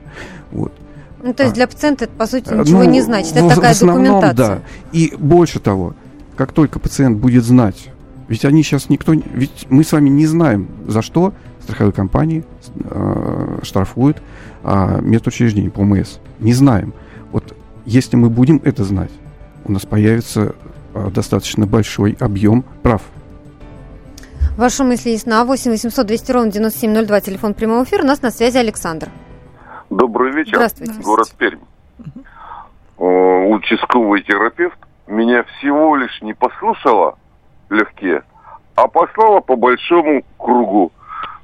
Вот. 0.52 0.74
Ну, 1.22 1.34
то 1.34 1.44
есть 1.44 1.56
для 1.56 1.68
пациента 1.68 2.06
это, 2.06 2.14
по 2.14 2.26
сути, 2.26 2.54
ничего 2.54 2.84
ну, 2.84 2.90
не 2.90 3.02
значит. 3.02 3.34
Это 3.34 3.46
в, 3.46 3.50
такая 3.50 3.74
в 3.74 3.76
основном, 3.76 4.22
документация. 4.22 4.56
Да. 4.56 4.62
И 4.92 5.14
больше 5.18 5.60
того, 5.60 5.94
как 6.38 6.54
только 6.54 6.80
пациент 6.80 7.18
будет 7.18 7.44
знать, 7.44 7.90
ведь 8.30 8.46
они 8.46 8.62
сейчас 8.62 8.90
никто... 8.90 9.14
Ведь 9.14 9.66
мы 9.70 9.84
с 9.84 9.92
вами 9.92 10.08
не 10.08 10.28
знаем, 10.28 10.70
за 10.88 11.02
что 11.02 11.34
страховые 11.64 11.94
компании 11.94 12.46
э, 12.84 13.60
штрафуют 13.64 14.22
э, 14.64 15.02
медучреждения 15.02 15.72
по 15.72 15.82
МС. 15.84 16.20
Не 16.38 16.54
знаем. 16.54 16.94
Вот 17.32 17.56
если 17.86 18.18
мы 18.18 18.30
будем 18.30 18.62
это 18.64 18.84
знать, 18.84 19.12
у 19.66 19.72
нас 19.72 19.88
появится 19.88 20.56
э, 20.94 21.10
достаточно 21.10 21.66
большой 21.66 22.16
объем 22.20 22.64
прав. 22.84 23.02
Ваши 24.58 24.84
мысли 24.84 25.10
есть 25.10 25.26
на 25.26 25.44
8 25.44 25.72
800 25.72 26.06
200 26.06 26.32
ровно 26.32 26.52
9702, 26.52 27.22
телефон 27.22 27.54
прямого 27.56 27.84
эфира. 27.84 28.04
У 28.04 28.08
нас 28.08 28.22
на 28.22 28.30
связи 28.30 28.58
Александр. 28.58 29.10
Добрый 29.90 30.34
вечер. 30.34 30.54
Здравствуйте. 30.56 31.02
Город 31.02 31.32
Пермь. 31.36 31.62
Участковый 33.00 34.22
терапевт 34.22 34.78
меня 35.08 35.44
всего 35.44 35.96
лишь 35.96 36.22
не 36.22 36.34
послушала, 36.34 37.18
легкие, 37.70 38.24
а 38.76 38.88
послала 38.88 39.40
по 39.40 39.56
большому 39.56 40.24
кругу. 40.38 40.92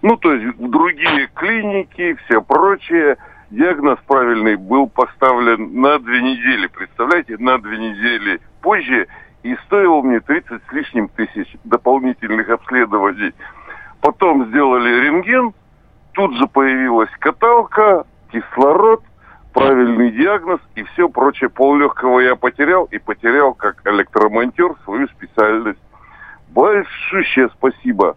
Ну, 0.01 0.17
то 0.17 0.33
есть 0.33 0.57
в 0.57 0.69
другие 0.69 1.27
клиники, 1.33 2.15
все 2.25 2.41
прочее. 2.41 3.17
Диагноз 3.49 3.99
правильный 4.07 4.55
был 4.55 4.87
поставлен 4.87 5.79
на 5.81 5.99
две 5.99 6.21
недели, 6.21 6.67
представляете, 6.67 7.37
на 7.37 7.57
две 7.59 7.77
недели 7.77 8.39
позже. 8.61 9.07
и 9.43 9.55
стоило 9.65 10.01
мне 10.01 10.19
30 10.19 10.61
с 10.67 10.71
лишним 10.71 11.07
тысяч 11.09 11.55
дополнительных 11.63 12.49
обследований. 12.49 13.33
Потом 14.01 14.47
сделали 14.47 15.05
рентген, 15.05 15.53
тут 16.13 16.35
же 16.37 16.47
появилась 16.47 17.09
каталка, 17.19 18.05
кислород, 18.31 19.03
правильный 19.53 20.11
диагноз 20.11 20.59
и 20.75 20.83
все 20.83 21.09
прочее. 21.09 21.49
Поллегкого 21.49 22.19
я 22.19 22.35
потерял 22.35 22.85
и 22.85 22.97
потерял 22.97 23.53
как 23.53 23.81
электромонтер 23.85 24.75
свою 24.83 25.07
специальность. 25.07 25.79
Большущее 26.55 27.49
спасибо 27.49 28.15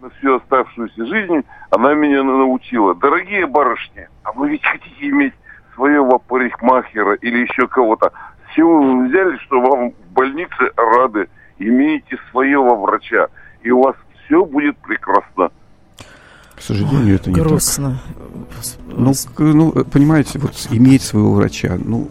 на 0.00 0.10
всю 0.10 0.36
оставшуюся 0.36 1.06
жизнь 1.06 1.44
она 1.70 1.94
меня 1.94 2.22
научила. 2.22 2.94
Дорогие 2.94 3.46
барышни, 3.46 4.08
а 4.22 4.32
вы 4.32 4.50
ведь 4.50 4.64
хотите 4.64 5.08
иметь 5.08 5.34
своего 5.74 6.18
парикмахера 6.18 7.14
или 7.14 7.38
еще 7.38 7.68
кого-то. 7.68 8.12
С 8.46 8.54
чего 8.54 8.80
вы 8.80 9.08
взяли, 9.08 9.36
что 9.38 9.60
вам 9.60 9.90
в 9.90 10.12
больнице 10.12 10.70
рады? 10.76 11.28
Имеете 11.58 12.16
своего 12.30 12.76
врача, 12.76 13.26
и 13.62 13.70
у 13.70 13.82
вас 13.82 13.96
все 14.24 14.44
будет 14.44 14.76
прекрасно. 14.78 15.50
К 16.54 16.60
сожалению, 16.60 17.16
это 17.16 17.30
не 17.30 17.40
Грустно. 17.40 17.98
так. 18.86 18.96
Ну, 18.96 19.12
ну, 19.38 19.84
понимаете, 19.84 20.38
вот 20.38 20.52
иметь 20.70 21.02
своего 21.02 21.34
врача, 21.34 21.76
ну, 21.84 22.08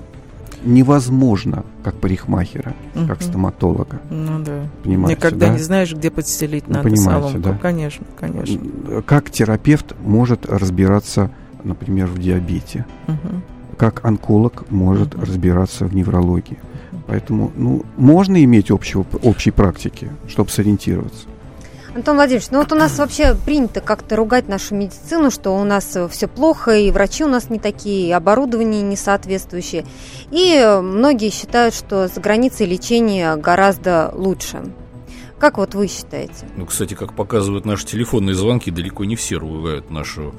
невозможно, 0.68 1.64
как 1.84 1.96
парикмахера, 1.96 2.74
как 2.94 3.20
Мгм. 3.20 3.22
стоматолога. 3.22 4.02
Ну 4.10 4.40
да. 4.44 4.68
Понимаете, 4.84 5.16
Никогда 5.18 5.48
да? 5.48 5.54
не 5.54 5.60
знаешь, 5.60 5.94
где 5.94 6.12
подстелить 6.12 6.68
Ну, 6.68 6.76
надо 6.76 6.90
понимаете, 6.90 7.28
соломку. 7.30 7.40
да. 7.40 7.58
Конечно, 7.62 8.06
конечно. 8.20 8.60
Как 9.06 9.30
терапевт 9.32 9.96
может 10.04 10.46
разбираться, 10.46 11.32
например, 11.64 12.08
в 12.08 12.20
диабете, 12.20 12.86
Мгм. 13.08 13.42
как 13.78 14.06
онколог 14.06 14.70
может 14.70 15.14
Мгм. 15.16 15.24
разбираться 15.24 15.86
в 15.86 15.96
неврологии. 15.96 16.58
Поэтому, 17.08 17.52
ну, 17.56 17.84
можно 17.96 18.44
иметь 18.44 18.70
общего, 18.70 19.06
общей 19.24 19.52
практики, 19.52 20.10
чтобы 20.28 20.50
сориентироваться. 20.50 21.26
Антон 21.98 22.18
Владимирович, 22.18 22.52
ну 22.52 22.60
вот 22.60 22.72
у 22.72 22.76
нас 22.76 23.00
вообще 23.00 23.34
принято 23.34 23.82
как-то 23.82 24.16
ругать 24.16 24.48
нашу 24.48 24.76
медицину, 24.76 25.32
что 25.32 25.58
у 25.58 25.64
нас 25.64 25.98
все 26.12 26.28
плохо, 26.28 26.78
и 26.78 26.92
врачи 26.92 27.24
у 27.24 27.28
нас 27.28 27.50
не 27.50 27.58
такие, 27.58 28.10
и 28.10 28.12
оборудование 28.12 28.84
не 28.84 28.96
соответствующее. 28.96 29.84
И 30.30 30.54
э, 30.54 30.80
многие 30.80 31.32
считают, 31.32 31.74
что 31.74 32.08
за 32.08 32.22
границей 32.22 32.68
лечение 32.68 33.36
гораздо 33.36 34.12
лучше. 34.14 34.62
Как 35.40 35.58
вот 35.58 35.74
вы 35.74 35.88
считаете? 35.88 36.46
Ну, 36.56 36.68
кстати, 36.68 36.94
как 36.94 37.14
показывают 37.14 37.66
наши 37.66 37.88
телефонные 37.88 38.36
звонки, 38.36 38.70
далеко 38.70 39.04
не 39.04 39.16
все 39.16 39.38
ругают 39.38 39.90
нашу 39.90 40.36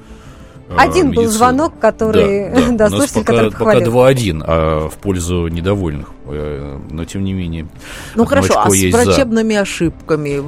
э, 0.69 0.75
Один 0.77 1.07
был 1.07 1.23
медицину. 1.23 1.31
звонок, 1.31 1.73
который, 1.77 2.51
Да, 2.51 2.55
да. 2.55 2.61
да, 2.61 2.67
У 2.69 2.77
нас 2.77 2.91
слушатель, 2.91 3.19
пока, 3.19 3.33
который 3.33 3.51
пока 3.51 3.65
похвалил. 3.65 3.93
2-1 3.93 4.43
а, 4.47 4.87
в 4.87 4.97
пользу 4.97 5.47
недовольных. 5.49 6.11
Э, 6.25 6.79
Но, 6.89 7.03
тем 7.03 7.25
не 7.25 7.33
менее, 7.33 7.67
Ну 8.15 8.23
хорошо, 8.25 8.61
а 8.61 8.69
с 8.69 8.75
есть 8.75 8.95
за. 8.95 9.03
врачебными 9.03 9.57
ошибками? 9.57 10.41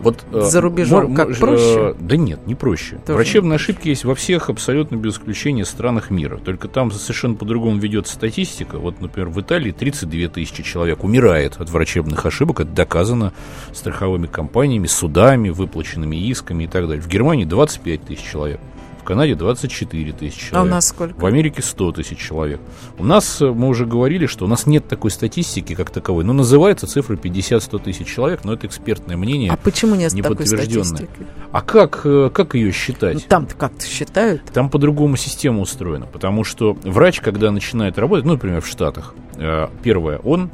Вот, 0.00 0.24
э, 0.32 0.40
За 0.40 0.60
рубежом 0.60 1.10
мо- 1.10 1.16
как 1.16 1.28
мо- 1.28 1.34
проще? 1.34 1.76
э, 1.90 1.94
Да 2.00 2.16
нет, 2.16 2.46
не 2.46 2.54
проще. 2.54 2.96
Тоже 3.06 3.16
Врачебные 3.16 3.56
ошибки 3.56 3.88
есть 3.88 4.04
во 4.04 4.14
всех, 4.14 4.48
абсолютно 4.48 4.96
без 4.96 5.14
исключения, 5.14 5.64
странах 5.64 6.10
мира. 6.10 6.38
Только 6.38 6.68
там 6.68 6.90
совершенно 6.90 7.34
по-другому 7.34 7.78
ведется 7.78 8.14
статистика. 8.14 8.78
Вот, 8.78 9.00
например, 9.00 9.28
в 9.28 9.40
Италии 9.40 9.72
32 9.72 10.28
тысячи 10.28 10.62
человек 10.62 11.04
умирает 11.04 11.56
от 11.60 11.68
врачебных 11.70 12.24
ошибок. 12.24 12.60
Это 12.60 12.70
доказано 12.70 13.32
страховыми 13.72 14.26
компаниями, 14.26 14.86
судами, 14.86 15.50
выплаченными 15.50 16.16
исками 16.16 16.64
и 16.64 16.66
так 16.66 16.86
далее. 16.88 17.02
В 17.02 17.08
Германии 17.08 17.44
25 17.44 18.04
тысяч 18.06 18.22
человек. 18.22 18.60
В 19.00 19.02
Канаде 19.02 19.34
24 19.34 20.12
тысячи 20.12 20.44
А 20.44 20.46
у 20.46 20.50
человек. 20.50 20.70
нас 20.70 20.88
сколько? 20.88 21.18
В 21.18 21.24
Америке 21.24 21.62
100 21.62 21.92
тысяч 21.92 22.18
человек. 22.18 22.60
У 22.98 23.04
нас, 23.04 23.40
э, 23.40 23.46
мы 23.50 23.68
уже 23.68 23.86
говорили, 23.86 24.26
что 24.26 24.44
у 24.44 24.48
нас 24.48 24.66
нет 24.66 24.88
такой 24.88 25.10
статистики, 25.10 25.74
как 25.74 25.88
таковой. 25.88 26.22
Но 26.24 26.34
называется 26.34 26.86
цифра 26.86 27.16
50-100 27.16 27.78
тысяч 27.78 28.06
человек, 28.06 28.44
но 28.44 28.52
это 28.52 28.66
экспертное 28.66 29.16
мнение. 29.16 29.50
А 29.50 29.56
почему 29.56 29.94
нет 29.94 30.12
такой 30.12 30.32
неподтвержденное. 30.32 30.84
статистики? 30.84 31.26
А 31.50 31.62
как, 31.62 32.02
э, 32.04 32.30
как 32.32 32.54
ее 32.54 32.72
считать? 32.72 33.14
Ну 33.14 33.20
там-то 33.26 33.54
как-то 33.54 33.86
считают. 33.86 34.44
Там 34.52 34.68
по-другому 34.68 35.16
система 35.16 35.60
устроена, 35.60 36.04
потому 36.06 36.44
что 36.44 36.76
врач, 36.84 37.20
когда 37.20 37.50
начинает 37.50 37.96
работать, 37.98 38.26
ну, 38.26 38.32
например, 38.34 38.60
в 38.60 38.66
Штатах, 38.66 39.14
э, 39.36 39.68
первое, 39.82 40.18
он 40.18 40.50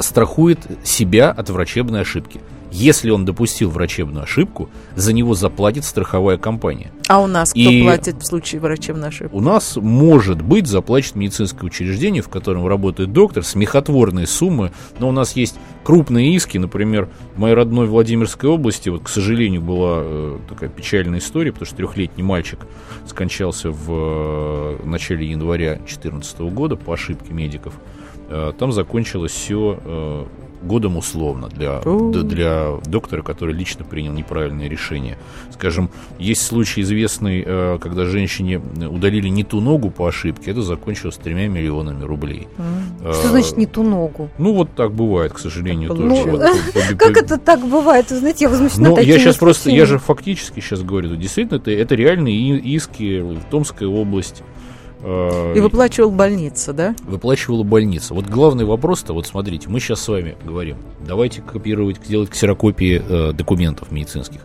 страхует 0.00 0.60
себя 0.82 1.30
от 1.30 1.50
врачебной 1.50 2.00
ошибки. 2.00 2.40
Если 2.70 3.10
он 3.10 3.24
допустил 3.24 3.70
врачебную 3.70 4.24
ошибку, 4.24 4.68
за 4.94 5.12
него 5.12 5.34
заплатит 5.34 5.84
страховая 5.84 6.36
компания. 6.36 6.92
А 7.08 7.20
у 7.22 7.26
нас 7.26 7.50
кто 7.50 7.60
И- 7.60 7.82
платит 7.82 8.22
в 8.22 8.26
случае 8.26 8.60
врачебной 8.60 9.08
ошибки? 9.08 9.34
У 9.34 9.40
нас 9.40 9.76
может 9.76 10.42
быть 10.42 10.66
заплачет 10.66 11.14
медицинское 11.14 11.64
учреждение, 11.66 12.22
в 12.22 12.28
котором 12.28 12.66
работает 12.66 13.12
доктор, 13.12 13.42
смехотворные 13.42 14.26
суммы, 14.26 14.72
но 14.98 15.08
у 15.08 15.12
нас 15.12 15.34
есть 15.34 15.56
крупные 15.82 16.34
иски, 16.34 16.58
например, 16.58 17.08
в 17.34 17.38
моей 17.38 17.54
родной 17.54 17.86
Владимирской 17.86 18.50
области, 18.50 18.90
вот, 18.90 19.04
к 19.04 19.08
сожалению, 19.08 19.62
была 19.62 20.00
э, 20.02 20.38
такая 20.48 20.68
печальная 20.68 21.20
история, 21.20 21.52
потому 21.52 21.66
что 21.66 21.76
трехлетний 21.76 22.22
мальчик 22.22 22.60
скончался 23.06 23.70
в 23.70 23.86
э, 23.88 24.78
начале 24.84 25.26
января 25.30 25.76
2014 25.76 26.40
года 26.40 26.76
по 26.76 26.92
ошибке 26.92 27.32
медиков. 27.32 27.74
Э, 28.28 28.52
там 28.58 28.72
закончилось 28.72 29.32
все 29.32 30.26
годом 30.62 30.96
условно 30.96 31.48
для, 31.48 31.80
для 31.80 32.76
доктора, 32.86 33.22
который 33.22 33.54
лично 33.54 33.84
принял 33.84 34.12
неправильное 34.12 34.68
решение. 34.68 35.18
Скажем, 35.52 35.90
есть 36.18 36.42
случай 36.46 36.82
известный, 36.82 37.42
э, 37.44 37.78
когда 37.80 38.04
женщине 38.04 38.58
удалили 38.58 39.28
не 39.28 39.44
ту 39.44 39.60
ногу 39.60 39.90
по 39.90 40.08
ошибке, 40.08 40.50
это 40.50 40.62
закончилось 40.62 41.16
тремя 41.16 41.48
миллионами 41.48 42.04
рублей. 42.04 42.48
Что 43.00 43.28
Э, 43.28 43.30
значит 43.30 43.56
не 43.56 43.66
ту 43.66 43.82
ногу? 43.82 44.30
Ну, 44.38 44.54
вот 44.54 44.70
так 44.74 44.92
бывает, 44.92 45.32
к 45.32 45.38
сожалению, 45.38 45.88
Так 45.90 45.98
тоже. 45.98 46.30
Вот 46.30 46.42
Как 46.98 47.16
это 47.16 47.38
так 47.38 47.60
бывает? 47.60 48.10
Вы 48.10 48.16
знаете, 48.16 48.44
я 48.44 48.50
возмущена 48.50 48.90
ну, 48.90 48.98
я 48.98 49.18
сейчас 49.18 49.36
просто, 49.36 49.70
я 49.70 49.86
же 49.86 49.98
фактически 49.98 50.60
сейчас 50.60 50.82
говорю, 50.82 51.16
действительно, 51.16 51.58
это, 51.58 51.70
это 51.70 51.94
реальные 51.94 52.58
иски 52.58 53.20
в 53.20 53.44
Томской 53.50 53.86
области. 53.86 54.42
Э, 55.02 55.54
И 55.56 55.60
выплачивал 55.60 56.10
больница, 56.10 56.72
да? 56.72 56.94
выплачивала 57.04 57.62
больница. 57.62 58.14
Вот 58.14 58.26
главный 58.26 58.64
вопрос-то, 58.64 59.12
вот 59.12 59.26
смотрите, 59.26 59.68
мы 59.68 59.80
сейчас 59.80 60.00
с 60.00 60.08
вами 60.08 60.36
говорим, 60.44 60.76
давайте 61.06 61.42
копировать, 61.42 61.96
делать 62.06 62.30
ксерокопии 62.30 63.02
э, 63.06 63.32
документов 63.32 63.90
медицинских. 63.90 64.40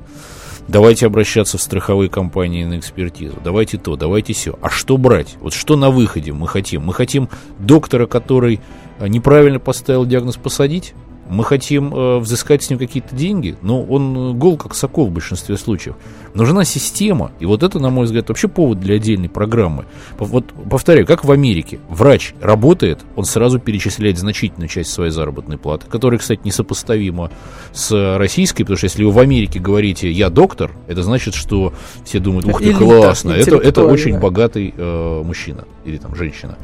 Давайте 0.67 1.07
обращаться 1.07 1.57
в 1.57 1.61
страховые 1.61 2.09
компании 2.09 2.63
на 2.63 2.79
экспертизу. 2.79 3.35
Давайте 3.43 3.77
то, 3.77 3.97
давайте 3.97 4.33
все. 4.33 4.57
А 4.61 4.69
что 4.69 4.97
брать? 4.97 5.35
Вот 5.41 5.53
что 5.53 5.75
на 5.75 5.89
выходе 5.89 6.31
мы 6.31 6.47
хотим? 6.47 6.83
Мы 6.83 6.93
хотим 6.93 7.27
доктора, 7.59 8.05
который 8.05 8.61
э, 8.99 9.07
неправильно 9.07 9.59
поставил 9.59 10.05
диагноз, 10.05 10.37
посадить? 10.37 10.93
Мы 11.29 11.43
хотим 11.43 11.93
э, 11.93 12.17
взыскать 12.19 12.63
с 12.63 12.69
ним 12.69 12.79
какие-то 12.79 13.15
деньги, 13.15 13.55
но 13.61 13.81
он 13.83 14.15
э, 14.15 14.33
гол 14.33 14.57
как 14.57 14.75
сокол 14.75 15.07
в 15.07 15.11
большинстве 15.11 15.57
случаев. 15.57 15.95
Нужна 16.33 16.65
система, 16.65 17.31
и 17.39 17.45
вот 17.45 17.63
это, 17.63 17.79
на 17.79 17.89
мой 17.89 18.05
взгляд, 18.05 18.29
вообще 18.29 18.47
повод 18.47 18.79
для 18.79 18.95
отдельной 18.95 19.29
программы. 19.29 19.85
Вот 20.17 20.45
повторяю, 20.69 21.05
как 21.05 21.23
в 21.23 21.31
Америке, 21.31 21.79
врач 21.89 22.33
работает, 22.41 22.99
он 23.15 23.25
сразу 23.25 23.59
перечисляет 23.59 24.17
значительную 24.17 24.67
часть 24.67 24.91
своей 24.91 25.11
заработной 25.11 25.57
платы, 25.57 25.87
которая, 25.89 26.19
кстати, 26.19 26.41
несопоставима 26.43 27.31
с 27.71 28.17
российской, 28.17 28.63
потому 28.63 28.77
что 28.77 28.85
если 28.85 29.03
вы 29.03 29.11
в 29.11 29.19
Америке 29.19 29.59
говорите 29.59 30.11
«я 30.11 30.29
доктор», 30.29 30.71
это 30.87 31.03
значит, 31.03 31.35
что 31.35 31.73
все 32.03 32.19
думают 32.19 32.45
«ух 32.45 32.59
ты, 32.59 32.65
Элита 32.65 32.79
классно, 32.79 33.31
это, 33.31 33.55
это 33.57 33.83
очень 33.85 34.19
богатый 34.19 34.73
э, 34.75 35.21
мужчина 35.23 35.65
или 35.85 35.97
там 35.97 36.15
женщина». 36.15 36.57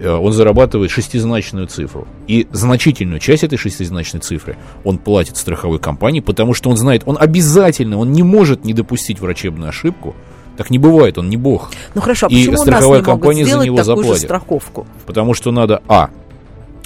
Э, 0.00 0.10
Он 0.10 0.32
зарабатывает 0.32 0.90
шестизначную 0.90 1.66
цифру. 1.66 2.06
И 2.26 2.46
значительную 2.52 3.20
часть 3.20 3.44
этой 3.44 3.58
шестизначной 3.58 4.20
цифры 4.20 4.56
он 4.84 4.98
платит 4.98 5.36
страховой 5.36 5.78
компании, 5.78 6.20
потому 6.20 6.54
что 6.54 6.70
он 6.70 6.76
знает, 6.76 7.02
он 7.06 7.16
обязательно, 7.18 7.98
он 7.98 8.12
не 8.12 8.22
может 8.22 8.64
не 8.64 8.72
допустить 8.72 9.20
врачебную 9.20 9.70
ошибку. 9.70 10.14
Так 10.56 10.70
не 10.70 10.78
бывает, 10.78 11.18
он 11.18 11.28
не 11.28 11.36
бог. 11.36 11.70
Ну 11.94 12.00
хорошо, 12.00 12.26
а 12.26 12.32
И 12.32 12.36
почему 12.36 12.50
у 12.50 12.52
нас 12.56 12.62
страховая 12.62 13.00
не 13.00 13.06
могут 13.06 13.22
компания 13.22 13.44
за 13.44 13.50
сделать 13.50 13.66
него 13.66 13.76
такую 13.76 13.96
же 13.96 14.02
заплатит. 14.02 14.24
страховку? 14.24 14.86
Потому 15.06 15.34
что 15.34 15.52
надо, 15.52 15.82
а, 15.86 16.10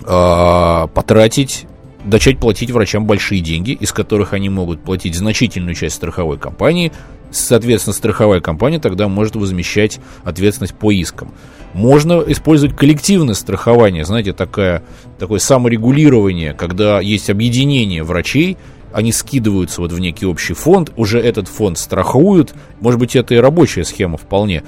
а, 0.04 0.86
потратить, 0.88 1.66
начать 2.04 2.38
платить 2.38 2.70
врачам 2.70 3.06
большие 3.06 3.40
деньги, 3.40 3.72
из 3.72 3.92
которых 3.92 4.32
они 4.32 4.48
могут 4.48 4.82
платить 4.82 5.14
значительную 5.14 5.74
часть 5.74 5.96
страховой 5.96 6.38
компании. 6.38 6.92
Соответственно, 7.30 7.94
страховая 7.94 8.40
компания 8.40 8.78
тогда 8.78 9.08
может 9.08 9.36
возмещать 9.36 10.00
ответственность 10.24 10.74
по 10.74 10.90
искам. 10.90 11.32
Можно 11.72 12.22
использовать 12.26 12.76
коллективное 12.76 13.34
страхование, 13.34 14.04
знаете, 14.04 14.34
такая, 14.34 14.82
такое 15.18 15.38
саморегулирование, 15.38 16.52
когда 16.52 17.00
есть 17.00 17.30
объединение 17.30 18.02
врачей, 18.02 18.58
они 18.92 19.10
скидываются 19.10 19.80
вот 19.80 19.92
в 19.92 19.98
некий 19.98 20.26
общий 20.26 20.52
фонд, 20.52 20.92
уже 20.96 21.18
этот 21.18 21.48
фонд 21.48 21.78
страхуют, 21.78 22.52
может 22.80 23.00
быть, 23.00 23.16
это 23.16 23.34
и 23.34 23.38
рабочая 23.38 23.84
схема 23.84 24.18
вполне. 24.18 24.62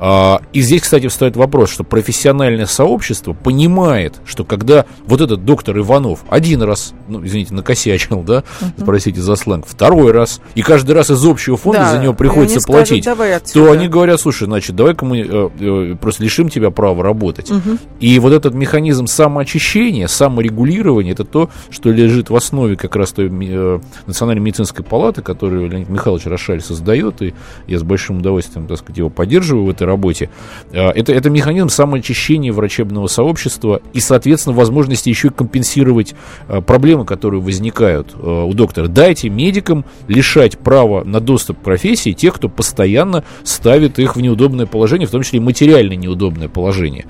А, 0.00 0.40
и 0.52 0.60
здесь, 0.60 0.82
кстати, 0.82 1.08
встает 1.08 1.36
вопрос, 1.36 1.70
что 1.70 1.84
профессиональное 1.84 2.66
сообщество 2.66 3.32
понимает, 3.32 4.20
что 4.24 4.44
когда 4.44 4.86
вот 5.06 5.20
этот 5.20 5.44
доктор 5.44 5.78
Иванов 5.78 6.24
один 6.28 6.62
раз, 6.62 6.92
ну, 7.08 7.24
извините, 7.24 7.54
накосячил, 7.54 8.22
да, 8.22 8.44
uh-huh. 8.60 8.84
простите 8.84 9.20
за 9.20 9.34
сленг, 9.36 9.66
второй 9.66 10.12
раз, 10.12 10.40
и 10.54 10.62
каждый 10.62 10.92
раз 10.92 11.10
из 11.10 11.24
общего 11.24 11.56
фонда 11.56 11.80
да, 11.80 11.92
за 11.92 11.98
него 11.98 12.14
приходится 12.14 12.60
платить, 12.66 13.04
скажут, 13.04 13.52
то 13.52 13.72
они 13.72 13.88
говорят, 13.88 14.20
слушай, 14.20 14.44
значит, 14.44 14.76
давай-ка 14.76 15.04
мы 15.04 15.20
э, 15.20 15.48
э, 15.58 15.96
просто 16.00 16.22
лишим 16.22 16.48
тебя 16.48 16.70
права 16.70 17.02
работать. 17.02 17.50
Uh-huh. 17.50 17.78
И 18.00 18.18
вот 18.20 18.32
этот 18.32 18.54
механизм 18.54 19.06
самоочищения, 19.06 20.06
саморегулирования, 20.06 21.12
это 21.12 21.24
то, 21.24 21.50
что 21.70 21.90
лежит 21.90 22.30
в 22.30 22.36
основе 22.36 22.76
как 22.76 22.94
раз 22.94 23.12
той 23.12 23.28
э, 23.28 23.80
Национальной 24.06 24.42
медицинской 24.42 24.84
палаты, 24.84 25.22
которую 25.22 25.68
Леонид 25.68 25.88
Михайлович 25.88 26.26
Рошаль 26.26 26.60
создает, 26.60 27.20
и 27.22 27.34
я 27.66 27.78
с 27.78 27.82
большим 27.82 28.18
удовольствием, 28.18 28.66
так 28.66 28.78
сказать, 28.78 28.98
его 28.98 29.10
поддерживаю 29.10 29.66
в 29.66 29.70
этой 29.70 29.87
работе. 29.88 30.30
Э, 30.72 30.90
это, 30.90 31.12
это 31.12 31.30
механизм 31.30 31.68
самоочищения 31.68 32.52
врачебного 32.52 33.08
сообщества 33.08 33.80
и, 33.92 34.00
соответственно, 34.00 34.54
возможности 34.54 35.08
еще 35.08 35.30
компенсировать 35.30 36.14
э, 36.48 36.60
проблемы, 36.60 37.04
которые 37.04 37.40
возникают 37.40 38.14
э, 38.14 38.44
у 38.46 38.52
доктора. 38.54 38.86
Дайте 38.86 39.28
медикам 39.28 39.84
лишать 40.06 40.58
права 40.58 41.02
на 41.04 41.20
доступ 41.20 41.58
к 41.58 41.62
профессии 41.62 42.12
тех, 42.12 42.34
кто 42.34 42.48
постоянно 42.48 43.24
ставит 43.42 43.98
их 43.98 44.14
в 44.14 44.20
неудобное 44.20 44.66
положение, 44.66 45.08
в 45.08 45.10
том 45.10 45.22
числе 45.22 45.38
и 45.38 45.42
материально 45.42 45.94
неудобное 45.94 46.48
положение. 46.48 47.06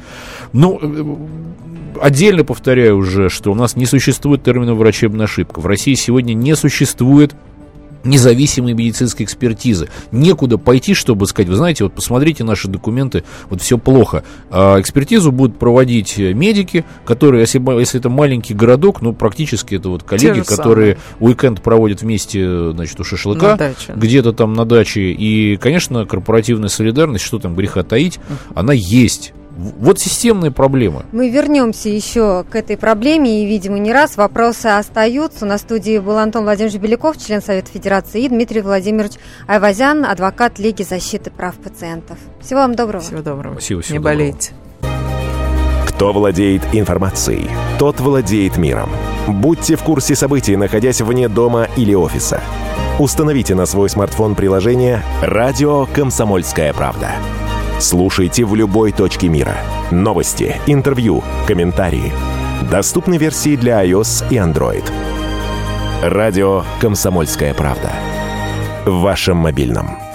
Ну, 0.52 1.28
отдельно 2.00 2.44
повторяю 2.44 2.96
уже, 2.96 3.28
что 3.28 3.52
у 3.52 3.54
нас 3.54 3.76
не 3.76 3.86
существует 3.86 4.42
термина 4.42 4.74
врачебная 4.74 5.24
ошибка. 5.24 5.60
В 5.60 5.66
России 5.66 5.94
сегодня 5.94 6.34
не 6.34 6.54
существует 6.56 7.34
независимой 8.08 8.74
медицинской 8.74 9.24
экспертизы. 9.24 9.88
Некуда 10.12 10.58
пойти, 10.58 10.94
чтобы 10.94 11.26
сказать, 11.26 11.48
вы 11.48 11.56
знаете, 11.56 11.84
вот 11.84 11.92
посмотрите 11.92 12.44
наши 12.44 12.68
документы, 12.68 13.24
вот 13.50 13.60
все 13.62 13.78
плохо. 13.78 14.24
А 14.50 14.80
экспертизу 14.80 15.32
будут 15.32 15.58
проводить 15.58 16.18
медики, 16.18 16.84
которые, 17.04 17.42
если, 17.42 17.58
если 17.78 18.00
это 18.00 18.08
маленький 18.08 18.54
городок, 18.54 19.02
ну, 19.02 19.12
практически 19.12 19.74
это 19.74 19.88
вот 19.90 20.02
коллеги, 20.02 20.40
которые 20.40 20.98
уикенд 21.20 21.62
проводят 21.62 22.02
вместе, 22.02 22.72
значит, 22.72 22.98
у 23.00 23.04
шашлыка, 23.04 23.58
где-то 23.88 24.32
там 24.32 24.54
на 24.54 24.64
даче. 24.64 25.12
И, 25.12 25.56
конечно, 25.56 26.06
корпоративная 26.06 26.68
солидарность, 26.68 27.24
что 27.24 27.38
там 27.38 27.54
греха 27.54 27.82
таить, 27.82 28.18
она 28.54 28.72
есть. 28.72 29.32
Вот 29.58 29.98
системные 29.98 30.52
проблемы. 30.52 31.04
Мы 31.10 31.30
вернемся 31.30 31.88
еще 31.88 32.44
к 32.48 32.54
этой 32.54 32.76
проблеме, 32.76 33.42
и, 33.42 33.46
видимо, 33.46 33.78
не 33.78 33.92
раз 33.92 34.16
вопросы 34.16 34.66
остаются. 34.66 35.46
На 35.46 35.58
студии 35.58 35.98
был 35.98 36.16
Антон 36.18 36.44
Владимирович 36.44 36.80
Беляков, 36.80 37.18
член 37.18 37.42
Совета 37.42 37.68
Федерации, 37.72 38.22
и 38.22 38.28
Дмитрий 38.28 38.60
Владимирович 38.62 39.14
Айвазян, 39.48 40.04
адвокат 40.04 40.60
Лиги 40.60 40.84
защиты 40.84 41.30
прав 41.30 41.56
пациентов. 41.56 42.18
Всего 42.40 42.60
вам 42.60 42.76
доброго. 42.76 43.02
Всего 43.02 43.20
доброго. 43.20 43.54
Спасибо, 43.54 43.82
всего 43.82 43.94
не 43.94 43.98
доброго. 43.98 44.16
болейте. 44.16 44.52
Кто 45.88 46.12
владеет 46.12 46.62
информацией, 46.72 47.50
тот 47.80 47.98
владеет 47.98 48.56
миром. 48.56 48.90
Будьте 49.26 49.74
в 49.74 49.82
курсе 49.82 50.14
событий, 50.14 50.54
находясь 50.54 51.00
вне 51.00 51.28
дома 51.28 51.66
или 51.76 51.94
офиса. 51.94 52.40
Установите 53.00 53.56
на 53.56 53.66
свой 53.66 53.88
смартфон 53.88 54.36
приложение 54.36 55.02
«Радио 55.20 55.86
Комсомольская 55.86 56.72
правда». 56.72 57.10
Слушайте 57.80 58.44
в 58.44 58.56
любой 58.56 58.90
точке 58.90 59.28
мира. 59.28 59.56
Новости, 59.92 60.56
интервью, 60.66 61.22
комментарии. 61.46 62.12
Доступны 62.68 63.18
версии 63.18 63.54
для 63.54 63.84
iOS 63.84 64.24
и 64.30 64.34
Android. 64.34 64.84
Радио 66.02 66.64
«Комсомольская 66.80 67.54
правда». 67.54 67.92
В 68.84 69.00
вашем 69.00 69.36
мобильном. 69.36 70.07